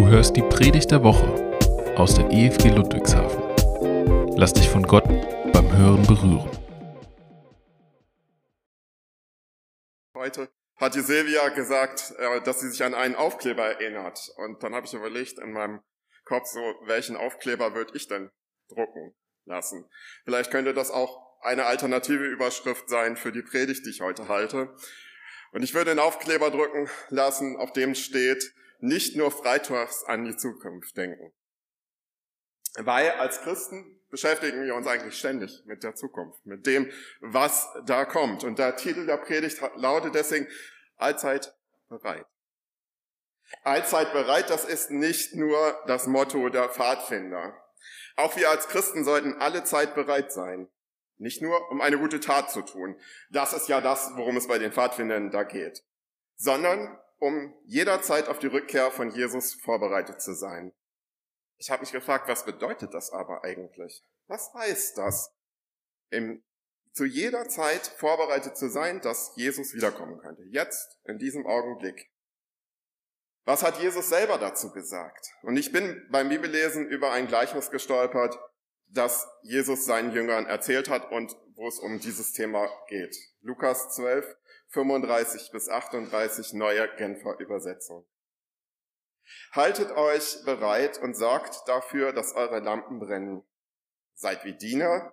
Du 0.00 0.08
hörst 0.08 0.34
die 0.34 0.40
Predigt 0.40 0.90
der 0.92 1.04
Woche 1.04 1.28
aus 1.94 2.14
der 2.14 2.30
EFG 2.30 2.70
Ludwigshafen. 2.70 4.34
Lass 4.34 4.54
dich 4.54 4.66
von 4.66 4.82
Gott 4.82 5.04
beim 5.52 5.76
Hören 5.76 6.06
berühren. 6.06 6.50
Heute 10.14 10.48
hat 10.76 10.94
die 10.94 11.02
Silvia 11.02 11.50
gesagt, 11.50 12.14
äh, 12.16 12.40
dass 12.40 12.60
sie 12.60 12.70
sich 12.70 12.82
an 12.82 12.94
einen 12.94 13.14
Aufkleber 13.14 13.62
erinnert. 13.62 14.32
Und 14.36 14.62
dann 14.62 14.74
habe 14.74 14.86
ich 14.86 14.94
überlegt 14.94 15.38
in 15.38 15.52
meinem 15.52 15.80
Kopf 16.24 16.46
so, 16.46 16.60
welchen 16.86 17.16
Aufkleber 17.16 17.74
würde 17.74 17.94
ich 17.94 18.08
denn 18.08 18.30
drucken 18.70 19.14
lassen? 19.44 19.84
Vielleicht 20.24 20.50
könnte 20.50 20.72
das 20.72 20.90
auch 20.90 21.42
eine 21.42 21.66
alternative 21.66 22.24
Überschrift 22.24 22.88
sein 22.88 23.18
für 23.18 23.32
die 23.32 23.42
Predigt, 23.42 23.84
die 23.84 23.90
ich 23.90 24.00
heute 24.00 24.28
halte. 24.28 24.74
Und 25.52 25.62
ich 25.62 25.74
würde 25.74 25.90
einen 25.90 26.00
Aufkleber 26.00 26.50
drücken 26.50 26.88
lassen, 27.10 27.58
auf 27.58 27.74
dem 27.74 27.94
steht, 27.94 28.54
nicht 28.82 29.16
nur 29.16 29.30
freitags 29.30 30.04
an 30.04 30.24
die 30.24 30.36
Zukunft 30.36 30.96
denken. 30.96 31.32
Weil 32.76 33.10
als 33.12 33.40
Christen 33.42 34.00
beschäftigen 34.10 34.64
wir 34.64 34.74
uns 34.74 34.86
eigentlich 34.86 35.18
ständig 35.18 35.62
mit 35.66 35.82
der 35.82 35.94
Zukunft, 35.94 36.44
mit 36.44 36.66
dem, 36.66 36.90
was 37.20 37.68
da 37.86 38.04
kommt. 38.04 38.44
Und 38.44 38.58
der 38.58 38.76
Titel 38.76 39.06
der 39.06 39.16
Predigt 39.18 39.60
lautet 39.76 40.14
deswegen 40.14 40.48
allzeit 40.96 41.54
bereit. 41.88 42.26
Allzeit 43.64 44.12
bereit, 44.12 44.50
das 44.50 44.64
ist 44.64 44.90
nicht 44.90 45.34
nur 45.34 45.76
das 45.86 46.06
Motto 46.06 46.48
der 46.48 46.68
Pfadfinder. 46.68 47.54
Auch 48.16 48.36
wir 48.36 48.50
als 48.50 48.68
Christen 48.68 49.04
sollten 49.04 49.34
alle 49.34 49.64
Zeit 49.64 49.94
bereit 49.94 50.32
sein. 50.32 50.68
Nicht 51.18 51.42
nur, 51.42 51.70
um 51.70 51.80
eine 51.80 51.98
gute 51.98 52.20
Tat 52.20 52.50
zu 52.50 52.62
tun. 52.62 52.98
Das 53.30 53.52
ist 53.52 53.68
ja 53.68 53.80
das, 53.80 54.12
worum 54.14 54.36
es 54.36 54.46
bei 54.46 54.58
den 54.58 54.72
Pfadfindern 54.72 55.30
da 55.30 55.42
geht. 55.42 55.82
Sondern 56.40 56.98
um 57.18 57.54
jederzeit 57.66 58.28
auf 58.28 58.38
die 58.38 58.46
Rückkehr 58.46 58.90
von 58.90 59.10
Jesus 59.10 59.52
vorbereitet 59.52 60.22
zu 60.22 60.34
sein. 60.34 60.72
Ich 61.58 61.70
habe 61.70 61.82
mich 61.82 61.92
gefragt, 61.92 62.28
was 62.28 62.46
bedeutet 62.46 62.94
das 62.94 63.12
aber 63.12 63.44
eigentlich? 63.44 64.02
Was 64.26 64.50
heißt 64.54 64.96
das? 64.96 65.34
Im, 66.08 66.42
zu 66.92 67.04
jeder 67.04 67.46
Zeit 67.50 67.86
vorbereitet 67.86 68.56
zu 68.56 68.70
sein, 68.70 69.02
dass 69.02 69.32
Jesus 69.36 69.74
wiederkommen 69.74 70.18
könnte. 70.18 70.42
Jetzt, 70.44 70.98
in 71.04 71.18
diesem 71.18 71.46
Augenblick. 71.46 72.10
Was 73.44 73.62
hat 73.62 73.78
Jesus 73.78 74.08
selber 74.08 74.38
dazu 74.38 74.72
gesagt? 74.72 75.26
Und 75.42 75.58
ich 75.58 75.72
bin 75.72 76.06
beim 76.10 76.30
Bibellesen 76.30 76.88
über 76.88 77.12
ein 77.12 77.26
Gleichnis 77.26 77.70
gestolpert, 77.70 78.38
das 78.88 79.28
Jesus 79.42 79.84
seinen 79.84 80.12
Jüngern 80.12 80.46
erzählt 80.46 80.88
hat 80.88 81.12
und 81.12 81.36
wo 81.54 81.68
es 81.68 81.78
um 81.78 82.00
dieses 82.00 82.32
Thema 82.32 82.66
geht. 82.88 83.14
Lukas 83.42 83.94
12, 83.94 84.36
35 84.70 85.50
bis 85.50 85.68
38 85.68 86.52
neue 86.52 86.88
Genfer 86.96 87.38
Übersetzung. 87.40 88.06
Haltet 89.52 89.90
euch 89.92 90.44
bereit 90.44 90.98
und 90.98 91.16
sorgt 91.16 91.66
dafür, 91.66 92.12
dass 92.12 92.34
eure 92.34 92.60
Lampen 92.60 93.00
brennen. 93.00 93.42
Seid 94.14 94.44
wie 94.44 94.54
Diener, 94.56 95.12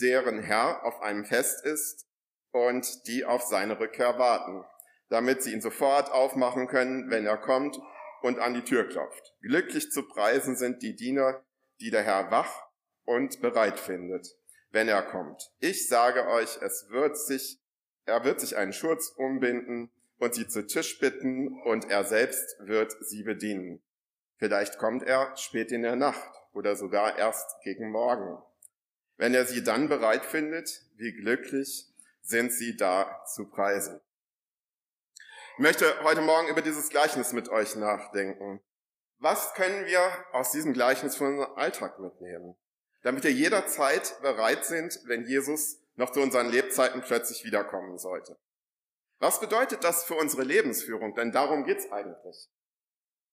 deren 0.00 0.42
Herr 0.42 0.84
auf 0.84 1.00
einem 1.02 1.24
Fest 1.24 1.64
ist 1.64 2.06
und 2.50 3.06
die 3.06 3.24
auf 3.24 3.42
seine 3.42 3.78
Rückkehr 3.78 4.18
warten, 4.18 4.64
damit 5.08 5.42
sie 5.42 5.52
ihn 5.52 5.60
sofort 5.60 6.10
aufmachen 6.10 6.66
können, 6.66 7.10
wenn 7.10 7.26
er 7.26 7.38
kommt 7.38 7.78
und 8.22 8.38
an 8.38 8.54
die 8.54 8.64
Tür 8.64 8.88
klopft. 8.88 9.34
Glücklich 9.42 9.90
zu 9.90 10.06
preisen 10.08 10.56
sind 10.56 10.82
die 10.82 10.96
Diener, 10.96 11.44
die 11.80 11.90
der 11.90 12.02
Herr 12.02 12.30
wach 12.30 12.68
und 13.04 13.40
bereit 13.42 13.78
findet, 13.78 14.26
wenn 14.70 14.88
er 14.88 15.02
kommt. 15.02 15.52
Ich 15.58 15.88
sage 15.88 16.26
euch, 16.26 16.56
es 16.62 16.88
wird 16.88 17.18
sich 17.18 17.60
er 18.06 18.24
wird 18.24 18.40
sich 18.40 18.56
einen 18.56 18.72
Schurz 18.72 19.08
umbinden 19.08 19.90
und 20.18 20.34
sie 20.34 20.48
zu 20.48 20.66
Tisch 20.66 20.98
bitten 20.98 21.60
und 21.62 21.90
er 21.90 22.04
selbst 22.04 22.56
wird 22.60 22.92
sie 23.00 23.22
bedienen. 23.22 23.82
Vielleicht 24.36 24.78
kommt 24.78 25.02
er 25.02 25.36
spät 25.36 25.72
in 25.72 25.82
der 25.82 25.96
Nacht 25.96 26.30
oder 26.52 26.76
sogar 26.76 27.18
erst 27.18 27.60
gegen 27.62 27.90
Morgen. 27.90 28.42
Wenn 29.16 29.34
er 29.34 29.46
sie 29.46 29.62
dann 29.62 29.88
bereit 29.88 30.24
findet, 30.24 30.82
wie 30.96 31.12
glücklich 31.12 31.86
sind 32.20 32.52
sie 32.52 32.76
da 32.76 33.24
zu 33.26 33.46
preisen. 33.48 34.00
Ich 35.56 35.60
möchte 35.60 36.02
heute 36.02 36.20
Morgen 36.20 36.48
über 36.48 36.62
dieses 36.62 36.88
Gleichnis 36.88 37.32
mit 37.32 37.48
euch 37.48 37.76
nachdenken. 37.76 38.60
Was 39.18 39.54
können 39.54 39.86
wir 39.86 40.00
aus 40.32 40.50
diesem 40.50 40.72
Gleichnis 40.72 41.16
für 41.16 41.24
unseren 41.24 41.56
Alltag 41.56 42.00
mitnehmen? 42.00 42.56
Damit 43.02 43.22
wir 43.24 43.32
jederzeit 43.32 44.20
bereit 44.20 44.64
sind, 44.64 44.98
wenn 45.04 45.26
Jesus 45.26 45.83
noch 45.96 46.10
zu 46.10 46.20
unseren 46.20 46.50
Lebzeiten 46.50 47.02
plötzlich 47.02 47.44
wiederkommen 47.44 47.98
sollte. 47.98 48.36
Was 49.18 49.40
bedeutet 49.40 49.84
das 49.84 50.04
für 50.04 50.14
unsere 50.14 50.42
Lebensführung? 50.42 51.14
Denn 51.14 51.32
darum 51.32 51.64
geht's 51.64 51.90
eigentlich. 51.90 52.48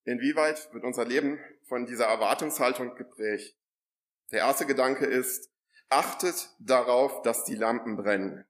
Inwieweit 0.03 0.73
wird 0.73 0.83
unser 0.83 1.05
Leben 1.05 1.39
von 1.67 1.85
dieser 1.85 2.05
Erwartungshaltung 2.05 2.95
geprägt? 2.95 3.55
Der 4.31 4.39
erste 4.39 4.65
Gedanke 4.65 5.05
ist, 5.05 5.49
achtet 5.89 6.49
darauf, 6.59 7.21
dass 7.21 7.43
die 7.43 7.55
Lampen 7.55 7.97
brennen. 7.97 8.45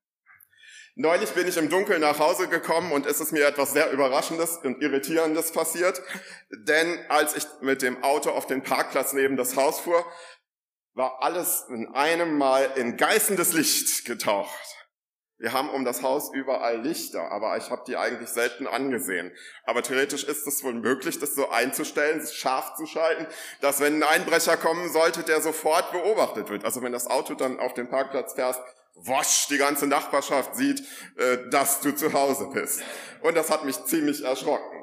Neulich 0.95 1.31
bin 1.31 1.47
ich 1.47 1.57
im 1.57 1.69
Dunkeln 1.69 2.01
nach 2.01 2.19
Hause 2.19 2.49
gekommen 2.49 2.91
und 2.91 3.05
es 3.05 3.21
ist 3.21 3.31
mir 3.31 3.47
etwas 3.47 3.71
sehr 3.71 3.91
Überraschendes 3.91 4.57
und 4.57 4.81
Irritierendes 4.81 5.53
passiert. 5.53 6.01
Denn 6.51 6.99
als 7.09 7.35
ich 7.35 7.45
mit 7.61 7.81
dem 7.81 8.03
Auto 8.03 8.29
auf 8.29 8.45
den 8.45 8.61
Parkplatz 8.61 9.13
neben 9.13 9.37
das 9.37 9.55
Haus 9.55 9.79
fuhr, 9.79 10.05
war 10.93 11.21
alles 11.21 11.65
in 11.69 11.87
einem 11.93 12.37
Mal 12.37 12.71
in 12.75 12.97
geißendes 12.97 13.53
Licht 13.53 14.05
getaucht. 14.05 14.71
Wir 15.37 15.53
haben 15.53 15.71
um 15.71 15.83
das 15.83 16.03
Haus 16.03 16.31
überall 16.31 16.81
Lichter, 16.81 17.31
aber 17.31 17.57
ich 17.57 17.71
habe 17.71 17.81
die 17.87 17.97
eigentlich 17.97 18.29
selten 18.29 18.67
angesehen. 18.67 19.31
Aber 19.63 19.81
theoretisch 19.81 20.23
ist 20.23 20.45
es 20.45 20.63
wohl 20.63 20.75
möglich, 20.75 21.17
das 21.17 21.33
so 21.33 21.49
einzustellen, 21.49 22.23
scharf 22.27 22.75
zu 22.75 22.85
schalten, 22.85 23.25
dass 23.59 23.79
wenn 23.79 24.03
ein 24.03 24.21
Einbrecher 24.21 24.55
kommen 24.55 24.91
sollte, 24.91 25.23
der 25.23 25.41
sofort 25.41 25.91
beobachtet 25.93 26.49
wird. 26.49 26.63
Also 26.63 26.83
wenn 26.83 26.91
das 26.91 27.07
Auto 27.07 27.33
dann 27.33 27.59
auf 27.59 27.73
den 27.73 27.89
Parkplatz 27.89 28.33
fährst, 28.33 28.61
wosch, 28.93 29.47
die 29.49 29.57
ganze 29.57 29.87
Nachbarschaft 29.87 30.55
sieht, 30.55 30.83
äh, 31.17 31.49
dass 31.49 31.81
du 31.81 31.95
zu 31.95 32.13
Hause 32.13 32.51
bist. 32.53 32.83
Und 33.21 33.35
das 33.35 33.49
hat 33.49 33.65
mich 33.65 33.83
ziemlich 33.85 34.23
erschrocken. 34.23 34.80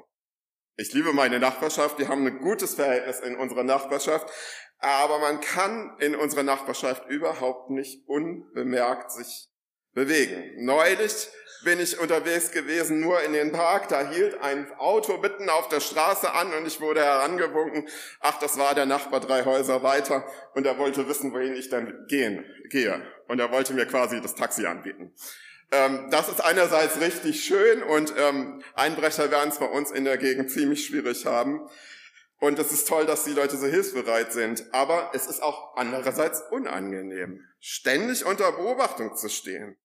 Ich 0.80 0.92
liebe 0.92 1.12
meine 1.12 1.40
Nachbarschaft, 1.40 1.98
wir 1.98 2.06
haben 2.06 2.24
ein 2.24 2.38
gutes 2.38 2.76
Verhältnis 2.76 3.18
in 3.18 3.34
unserer 3.34 3.64
Nachbarschaft, 3.64 4.32
aber 4.78 5.18
man 5.18 5.40
kann 5.40 5.96
in 5.98 6.14
unserer 6.14 6.44
Nachbarschaft 6.44 7.08
überhaupt 7.08 7.70
nicht 7.70 8.06
unbemerkt 8.06 9.10
sich 9.10 9.48
bewegen. 9.92 10.64
Neulich 10.64 11.30
bin 11.64 11.80
ich 11.80 11.98
unterwegs 11.98 12.52
gewesen, 12.52 13.00
nur 13.00 13.20
in 13.24 13.32
den 13.32 13.50
Park, 13.50 13.88
da 13.88 14.08
hielt 14.08 14.40
ein 14.40 14.72
Auto 14.78 15.16
mitten 15.16 15.50
auf 15.50 15.68
der 15.68 15.80
Straße 15.80 16.32
an 16.32 16.52
und 16.52 16.64
ich 16.64 16.80
wurde 16.80 17.02
herangewunken, 17.02 17.88
ach, 18.20 18.38
das 18.38 18.56
war 18.56 18.76
der 18.76 18.86
Nachbar 18.86 19.18
drei 19.18 19.44
Häuser 19.44 19.82
weiter 19.82 20.24
und 20.54 20.64
er 20.64 20.78
wollte 20.78 21.08
wissen, 21.08 21.32
wohin 21.32 21.54
ich 21.54 21.70
dann 21.70 22.06
gehen, 22.06 22.44
gehe. 22.70 23.02
Und 23.26 23.40
er 23.40 23.50
wollte 23.50 23.74
mir 23.74 23.86
quasi 23.86 24.20
das 24.20 24.36
Taxi 24.36 24.64
anbieten. 24.64 25.12
Ähm, 25.70 26.08
das 26.10 26.28
ist 26.28 26.40
einerseits 26.40 26.98
richtig 27.00 27.44
schön 27.44 27.82
und 27.82 28.14
ähm, 28.16 28.62
Einbrecher 28.74 29.30
werden 29.30 29.50
es 29.50 29.58
bei 29.58 29.66
uns 29.66 29.90
in 29.90 30.04
der 30.04 30.16
Gegend 30.16 30.50
ziemlich 30.50 30.86
schwierig 30.86 31.26
haben. 31.26 31.68
Und 32.40 32.58
es 32.58 32.72
ist 32.72 32.86
toll, 32.86 33.04
dass 33.04 33.24
die 33.24 33.32
Leute 33.32 33.56
so 33.56 33.66
hilfsbereit 33.66 34.32
sind. 34.32 34.72
Aber 34.72 35.10
es 35.12 35.26
ist 35.26 35.42
auch 35.42 35.76
andererseits 35.76 36.40
unangenehm, 36.50 37.44
ständig 37.58 38.24
unter 38.24 38.52
Beobachtung 38.52 39.16
zu 39.16 39.28
stehen. 39.28 39.76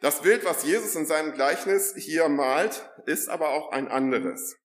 Das 0.00 0.22
Bild, 0.22 0.44
was 0.44 0.64
Jesus 0.64 0.94
in 0.96 1.06
seinem 1.06 1.32
Gleichnis 1.32 1.94
hier 1.94 2.28
malt, 2.28 2.90
ist 3.06 3.28
aber 3.28 3.50
auch 3.50 3.70
ein 3.70 3.88
anderes. 3.88 4.56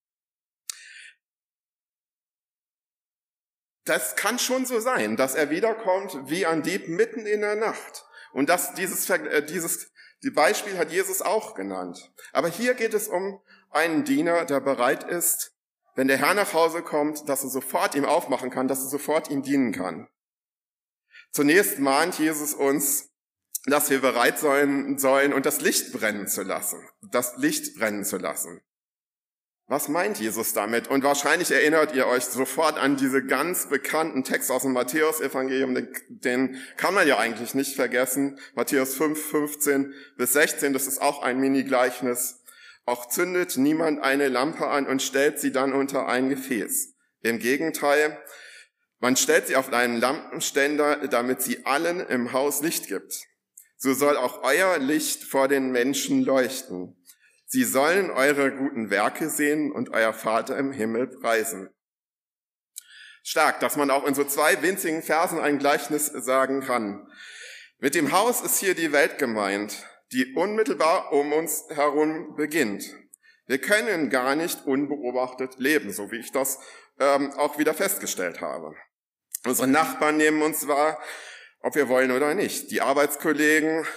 Das 3.84 4.16
kann 4.16 4.40
schon 4.40 4.66
so 4.66 4.79
sein, 4.79 5.16
dass 5.16 5.35
er 5.35 5.51
wiederkommt 5.51 6.18
wie 6.29 6.45
ein 6.45 6.63
Dieb 6.63 6.88
mitten 6.88 7.28
in 7.28 7.41
der 7.41 7.56
Nacht. 7.56 8.06
Und 8.34 8.50
das, 8.50 8.74
dieses, 8.74 9.07
äh, 9.09 9.45
dieses 9.45 9.91
die 10.25 10.31
Beispiel 10.31 10.80
hat 10.80 10.91
Jesus 10.91 11.22
auch 11.22 11.53
genannt. 11.53 12.12
Aber 12.34 12.47
hier 12.47 12.74
geht 12.74 12.96
es 12.96 13.08
um 13.08 13.40
einen 13.69 14.06
Diener, 14.06 14.46
der 14.46 14.59
bereit 14.59 15.03
ist, 15.03 15.53
wenn 15.94 16.08
der 16.08 16.18
Herr 16.18 16.34
nach 16.34 16.54
Hause 16.54 16.81
kommt, 16.81 17.30
dass 17.30 17.44
er 17.44 17.50
sofort 17.51 17.94
ihm 17.94 18.06
aufmachen 18.06 18.50
kann, 18.50 18.68
dass 18.68 18.80
er 18.80 18.89
sofort 18.89 19.30
ihm 19.30 19.44
dienen 19.44 19.72
kann. 19.72 20.07
Zunächst 21.31 21.77
mahnt 21.77 22.18
Jesus 22.18 22.56
uns, 22.56 23.12
dass 23.68 23.92
wir 23.92 24.01
bereit 24.01 24.39
sein 24.39 24.98
sollen 24.98 25.31
und 25.31 25.45
das 25.45 25.62
Licht 25.62 25.94
brennen 25.94 26.28
zu 26.28 26.42
lassen. 26.42 26.83
Das 27.12 27.38
Licht 27.38 27.78
brennen 27.78 28.04
zu 28.04 28.18
lassen. 28.18 28.62
Was 29.67 29.88
meint 29.88 30.19
Jesus 30.19 30.53
damit? 30.53 30.89
Und 30.89 31.03
wahrscheinlich 31.03 31.50
erinnert 31.50 31.95
ihr 31.95 32.06
euch 32.06 32.25
sofort 32.25 32.77
an 32.77 32.97
diese 32.97 33.25
ganz 33.25 33.67
bekannten 33.67 34.23
Text 34.23 34.51
aus 34.51 34.62
dem 34.62 34.73
Matthäus-Evangelium, 34.73 35.73
den, 35.73 35.89
den, 36.07 36.62
kann 36.77 36.94
man 36.94 37.07
ja 37.07 37.17
eigentlich 37.17 37.56
nicht 37.56 37.75
vergessen. 37.75 38.39
Matthäus 38.53 38.94
5, 38.94 39.19
15 39.19 39.94
bis 40.17 40.33
16, 40.33 40.71
das 40.71 40.85
ist 40.85 41.01
auch 41.01 41.23
ein 41.23 41.39
Mini-Gleichnis. 41.39 42.44
Auch 42.85 43.07
zündet 43.07 43.57
niemand 43.57 44.03
eine 44.03 44.27
Lampe 44.27 44.67
an 44.67 44.85
und 44.85 45.01
stellt 45.01 45.39
sie 45.39 45.51
dann 45.51 45.73
unter 45.73 46.07
ein 46.07 46.29
Gefäß. 46.29 46.94
Im 47.23 47.39
Gegenteil, 47.39 48.19
man 49.00 49.15
stellt 49.15 49.47
sie 49.47 49.56
auf 49.56 49.73
einen 49.73 49.97
Lampenständer, 49.97 51.07
damit 51.07 51.41
sie 51.41 51.65
allen 51.65 52.01
im 52.01 52.33
Haus 52.33 52.61
Licht 52.61 52.88
gibt. 52.88 53.25
So 53.77 53.95
soll 53.95 54.15
auch 54.15 54.44
euer 54.44 54.77
Licht 54.77 55.23
vor 55.23 55.47
den 55.47 55.71
Menschen 55.71 56.23
leuchten. 56.23 56.95
Sie 57.56 57.63
sollen 57.63 58.12
eure 58.12 58.52
guten 58.52 58.90
Werke 58.90 59.30
sehen 59.30 59.72
und 59.72 59.92
euer 59.92 60.12
Vater 60.12 60.57
im 60.57 60.74
Himmel 60.74 61.07
preisen. 61.07 61.69
stark, 63.24 63.62
dass 63.62 63.78
man 63.78 63.92
auch 63.92 64.06
in 64.06 64.13
so 64.13 64.25
zwei 64.25 64.62
winzigen 64.62 65.02
Versen 65.02 65.40
ein 65.40 65.57
Gleichnis 65.57 66.07
sagen 66.07 66.60
kann. 66.60 67.10
Mit 67.78 67.96
dem 67.96 68.12
Haus 68.12 68.42
ist 68.42 68.57
hier 68.60 68.75
die 68.75 68.92
Welt 68.92 69.19
gemeint, 69.19 69.88
die 70.12 70.34
unmittelbar 70.34 71.13
um 71.13 71.31
uns 71.31 71.63
herum 71.69 72.36
beginnt. 72.36 72.94
Wir 73.46 73.60
können 73.60 74.10
gar 74.10 74.36
nicht 74.36 74.66
unbeobachtet 74.66 75.57
leben, 75.57 75.94
so 75.94 76.12
wie 76.12 76.19
ich 76.19 76.34
das 76.34 76.60
ähm, 77.00 77.31
auch 77.38 77.57
wieder 77.57 77.74
festgestellt 77.74 78.42
habe. 78.42 78.75
Unsere 79.46 79.69
Nachbarn 79.69 80.18
nehmen 80.18 80.42
uns 80.42 80.68
wahr, 80.68 81.02
ob 81.62 81.75
wir 81.75 81.88
wollen 81.88 82.12
oder 82.12 82.34
nicht. 82.34 82.69
Die 82.72 82.81
Arbeitskollegen 82.81 83.88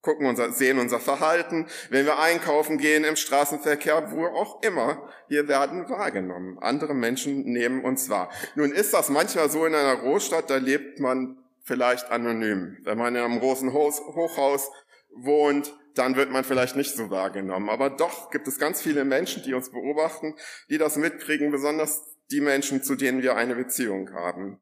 gucken 0.00 0.26
unser, 0.26 0.52
sehen 0.52 0.78
unser 0.78 1.00
Verhalten, 1.00 1.66
wenn 1.90 2.06
wir 2.06 2.18
einkaufen 2.18 2.78
gehen 2.78 3.04
im 3.04 3.16
Straßenverkehr, 3.16 4.12
wo 4.12 4.26
auch 4.26 4.62
immer, 4.62 5.08
wir 5.28 5.48
werden 5.48 5.88
wahrgenommen. 5.88 6.58
Andere 6.60 6.94
Menschen 6.94 7.44
nehmen 7.44 7.84
uns 7.84 8.08
wahr. 8.08 8.30
Nun 8.54 8.72
ist 8.72 8.94
das 8.94 9.08
manchmal 9.08 9.50
so 9.50 9.66
in 9.66 9.74
einer 9.74 9.96
Großstadt, 9.96 10.50
da 10.50 10.56
lebt 10.56 11.00
man 11.00 11.38
vielleicht 11.62 12.10
anonym. 12.10 12.78
Wenn 12.84 12.98
man 12.98 13.14
in 13.14 13.22
einem 13.22 13.40
großen 13.40 13.72
Hochhaus 13.72 14.70
wohnt, 15.14 15.74
dann 15.94 16.16
wird 16.16 16.30
man 16.30 16.44
vielleicht 16.44 16.76
nicht 16.76 16.94
so 16.94 17.10
wahrgenommen. 17.10 17.68
Aber 17.68 17.90
doch 17.90 18.30
gibt 18.30 18.46
es 18.46 18.58
ganz 18.58 18.80
viele 18.80 19.04
Menschen, 19.04 19.42
die 19.42 19.54
uns 19.54 19.70
beobachten, 19.70 20.34
die 20.70 20.78
das 20.78 20.96
mitkriegen, 20.96 21.50
besonders 21.50 22.16
die 22.30 22.40
Menschen, 22.40 22.82
zu 22.82 22.94
denen 22.94 23.22
wir 23.22 23.36
eine 23.36 23.56
Beziehung 23.56 24.12
haben. 24.12 24.60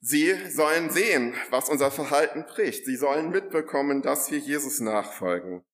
Sie 0.00 0.34
sollen 0.48 0.90
sehen, 0.90 1.34
was 1.50 1.68
unser 1.68 1.90
Verhalten 1.90 2.46
prägt. 2.46 2.84
Sie 2.86 2.96
sollen 2.96 3.30
mitbekommen, 3.30 4.02
dass 4.02 4.30
wir 4.30 4.38
Jesus 4.38 4.80
nachfolgen. 4.80 5.64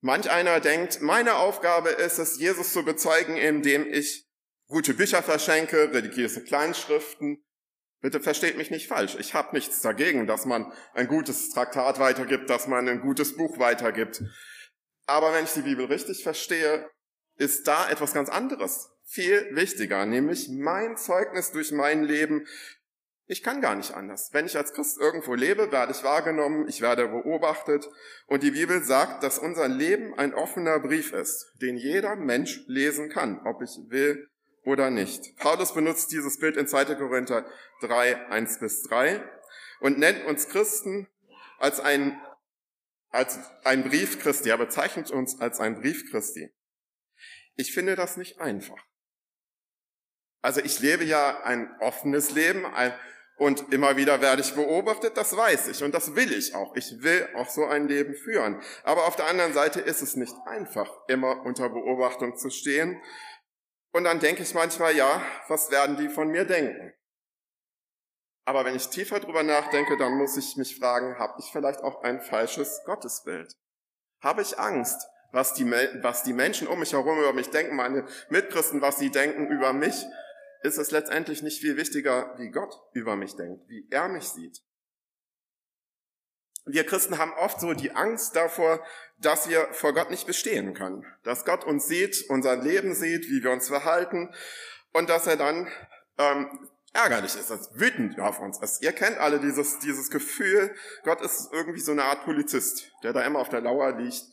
Manch 0.00 0.30
einer 0.30 0.60
denkt, 0.60 1.00
meine 1.00 1.36
Aufgabe 1.36 1.90
ist 1.90 2.18
es, 2.18 2.38
Jesus 2.38 2.72
zu 2.72 2.84
bezeugen, 2.84 3.36
indem 3.36 3.86
ich 3.86 4.28
gute 4.66 4.94
Bücher 4.94 5.22
verschenke, 5.22 5.92
religiöse 5.92 6.42
Kleinschriften. 6.42 7.44
Bitte 8.00 8.20
versteht 8.20 8.58
mich 8.58 8.70
nicht 8.70 8.88
falsch. 8.88 9.16
Ich 9.18 9.32
habe 9.32 9.56
nichts 9.56 9.80
dagegen, 9.80 10.26
dass 10.26 10.44
man 10.44 10.70
ein 10.92 11.06
gutes 11.06 11.50
Traktat 11.50 12.00
weitergibt, 12.00 12.50
dass 12.50 12.66
man 12.66 12.86
ein 12.88 13.00
gutes 13.00 13.36
Buch 13.36 13.58
weitergibt. 13.58 14.22
Aber 15.06 15.32
wenn 15.32 15.44
ich 15.44 15.52
die 15.52 15.62
Bibel 15.62 15.86
richtig 15.86 16.22
verstehe, 16.22 16.90
ist 17.36 17.66
da 17.66 17.88
etwas 17.88 18.12
ganz 18.12 18.28
anderes 18.28 18.90
viel 19.04 19.54
wichtiger, 19.54 20.04
nämlich 20.06 20.48
mein 20.50 20.96
Zeugnis 20.96 21.52
durch 21.52 21.72
mein 21.72 22.04
Leben, 22.04 22.46
ich 23.26 23.42
kann 23.42 23.60
gar 23.60 23.74
nicht 23.74 23.92
anders. 23.92 24.30
Wenn 24.32 24.44
ich 24.44 24.56
als 24.56 24.74
Christ 24.74 24.98
irgendwo 24.98 25.34
lebe, 25.34 25.72
werde 25.72 25.92
ich 25.92 26.04
wahrgenommen, 26.04 26.68
ich 26.68 26.82
werde 26.82 27.08
beobachtet. 27.08 27.88
Und 28.26 28.42
die 28.42 28.50
Bibel 28.50 28.82
sagt, 28.82 29.22
dass 29.22 29.38
unser 29.38 29.68
Leben 29.68 30.14
ein 30.18 30.34
offener 30.34 30.78
Brief 30.78 31.12
ist, 31.12 31.52
den 31.62 31.76
jeder 31.76 32.16
Mensch 32.16 32.62
lesen 32.66 33.08
kann, 33.08 33.40
ob 33.46 33.62
ich 33.62 33.78
will 33.88 34.28
oder 34.64 34.90
nicht. 34.90 35.36
Paulus 35.38 35.72
benutzt 35.72 36.12
dieses 36.12 36.38
Bild 36.38 36.56
in 36.56 36.66
2. 36.66 36.96
Korinther 36.96 37.46
3, 37.80 38.28
1 38.28 38.60
bis 38.60 38.82
3 38.82 39.22
und 39.80 39.98
nennt 39.98 40.26
uns 40.26 40.48
Christen 40.48 41.08
als 41.58 41.80
ein, 41.80 42.20
als 43.08 43.38
ein 43.64 43.84
Brief 43.84 44.20
Christi. 44.20 44.50
Er 44.50 44.58
bezeichnet 44.58 45.10
uns 45.10 45.40
als 45.40 45.60
ein 45.60 45.80
Brief 45.80 46.10
Christi. 46.10 46.52
Ich 47.56 47.72
finde 47.72 47.96
das 47.96 48.16
nicht 48.16 48.40
einfach. 48.40 48.82
Also 50.44 50.60
ich 50.60 50.78
lebe 50.80 51.04
ja 51.04 51.40
ein 51.44 51.74
offenes 51.80 52.32
Leben, 52.32 52.66
ein 52.66 52.92
und 53.36 53.72
immer 53.72 53.96
wieder 53.96 54.20
werde 54.20 54.42
ich 54.42 54.54
beobachtet, 54.54 55.16
das 55.16 55.34
weiß 55.34 55.68
ich 55.68 55.82
und 55.82 55.94
das 55.94 56.14
will 56.16 56.30
ich 56.34 56.54
auch. 56.54 56.76
Ich 56.76 57.02
will 57.02 57.26
auch 57.34 57.48
so 57.48 57.64
ein 57.64 57.88
Leben 57.88 58.14
führen. 58.14 58.60
Aber 58.82 59.06
auf 59.06 59.16
der 59.16 59.26
anderen 59.26 59.54
Seite 59.54 59.80
ist 59.80 60.02
es 60.02 60.16
nicht 60.16 60.34
einfach, 60.44 60.90
immer 61.08 61.46
unter 61.46 61.70
Beobachtung 61.70 62.36
zu 62.36 62.50
stehen. 62.50 63.02
Und 63.92 64.04
dann 64.04 64.20
denke 64.20 64.42
ich 64.42 64.52
manchmal, 64.52 64.94
ja, 64.94 65.22
was 65.48 65.70
werden 65.70 65.96
die 65.96 66.10
von 66.10 66.28
mir 66.28 66.44
denken? 66.44 66.92
Aber 68.44 68.66
wenn 68.66 68.76
ich 68.76 68.88
tiefer 68.88 69.20
drüber 69.20 69.42
nachdenke, 69.42 69.96
dann 69.96 70.12
muss 70.12 70.36
ich 70.36 70.58
mich 70.58 70.78
fragen, 70.78 71.18
habe 71.18 71.36
ich 71.38 71.50
vielleicht 71.52 71.80
auch 71.80 72.02
ein 72.02 72.20
falsches 72.20 72.82
Gottesbild? 72.84 73.56
Habe 74.20 74.42
ich 74.42 74.58
Angst, 74.58 75.08
was 75.32 75.54
die, 75.54 75.64
was 76.02 76.22
die 76.22 76.34
Menschen 76.34 76.68
um 76.68 76.80
mich 76.80 76.92
herum 76.92 77.18
über 77.18 77.32
mich 77.32 77.48
denken, 77.48 77.76
meine 77.76 78.06
Mitchristen, 78.28 78.82
was 78.82 78.98
sie 78.98 79.10
denken 79.10 79.48
über 79.48 79.72
mich? 79.72 80.04
Ist 80.64 80.78
es 80.78 80.90
letztendlich 80.90 81.42
nicht 81.42 81.60
viel 81.60 81.76
wichtiger, 81.76 82.34
wie 82.38 82.48
Gott 82.48 82.74
über 82.94 83.16
mich 83.16 83.36
denkt, 83.36 83.68
wie 83.68 83.86
er 83.90 84.08
mich 84.08 84.24
sieht. 84.24 84.62
Wir 86.64 86.86
Christen 86.86 87.18
haben 87.18 87.34
oft 87.34 87.60
so 87.60 87.74
die 87.74 87.92
Angst 87.92 88.34
davor, 88.34 88.82
dass 89.18 89.46
wir 89.50 89.68
vor 89.72 89.92
Gott 89.92 90.10
nicht 90.10 90.26
bestehen 90.26 90.72
können. 90.72 91.04
Dass 91.22 91.44
Gott 91.44 91.64
uns 91.64 91.86
sieht, 91.86 92.24
unser 92.30 92.56
Leben 92.56 92.94
sieht, 92.94 93.28
wie 93.28 93.44
wir 93.44 93.50
uns 93.50 93.68
verhalten 93.68 94.34
und 94.94 95.10
dass 95.10 95.26
er 95.26 95.36
dann 95.36 95.68
ähm, 96.16 96.66
ärgerlich 96.94 97.36
ist, 97.36 97.50
dass 97.50 97.78
wütend 97.78 98.18
auf 98.18 98.40
uns 98.40 98.58
ist. 98.62 98.82
Ihr 98.82 98.92
kennt 98.92 99.18
alle 99.18 99.40
dieses, 99.40 99.80
dieses 99.80 100.08
Gefühl, 100.08 100.74
Gott 101.02 101.20
ist 101.20 101.52
irgendwie 101.52 101.80
so 101.80 101.92
eine 101.92 102.04
Art 102.04 102.24
Polizist, 102.24 102.90
der 103.02 103.12
da 103.12 103.20
immer 103.20 103.40
auf 103.40 103.50
der 103.50 103.60
Lauer 103.60 103.98
liegt 103.98 104.24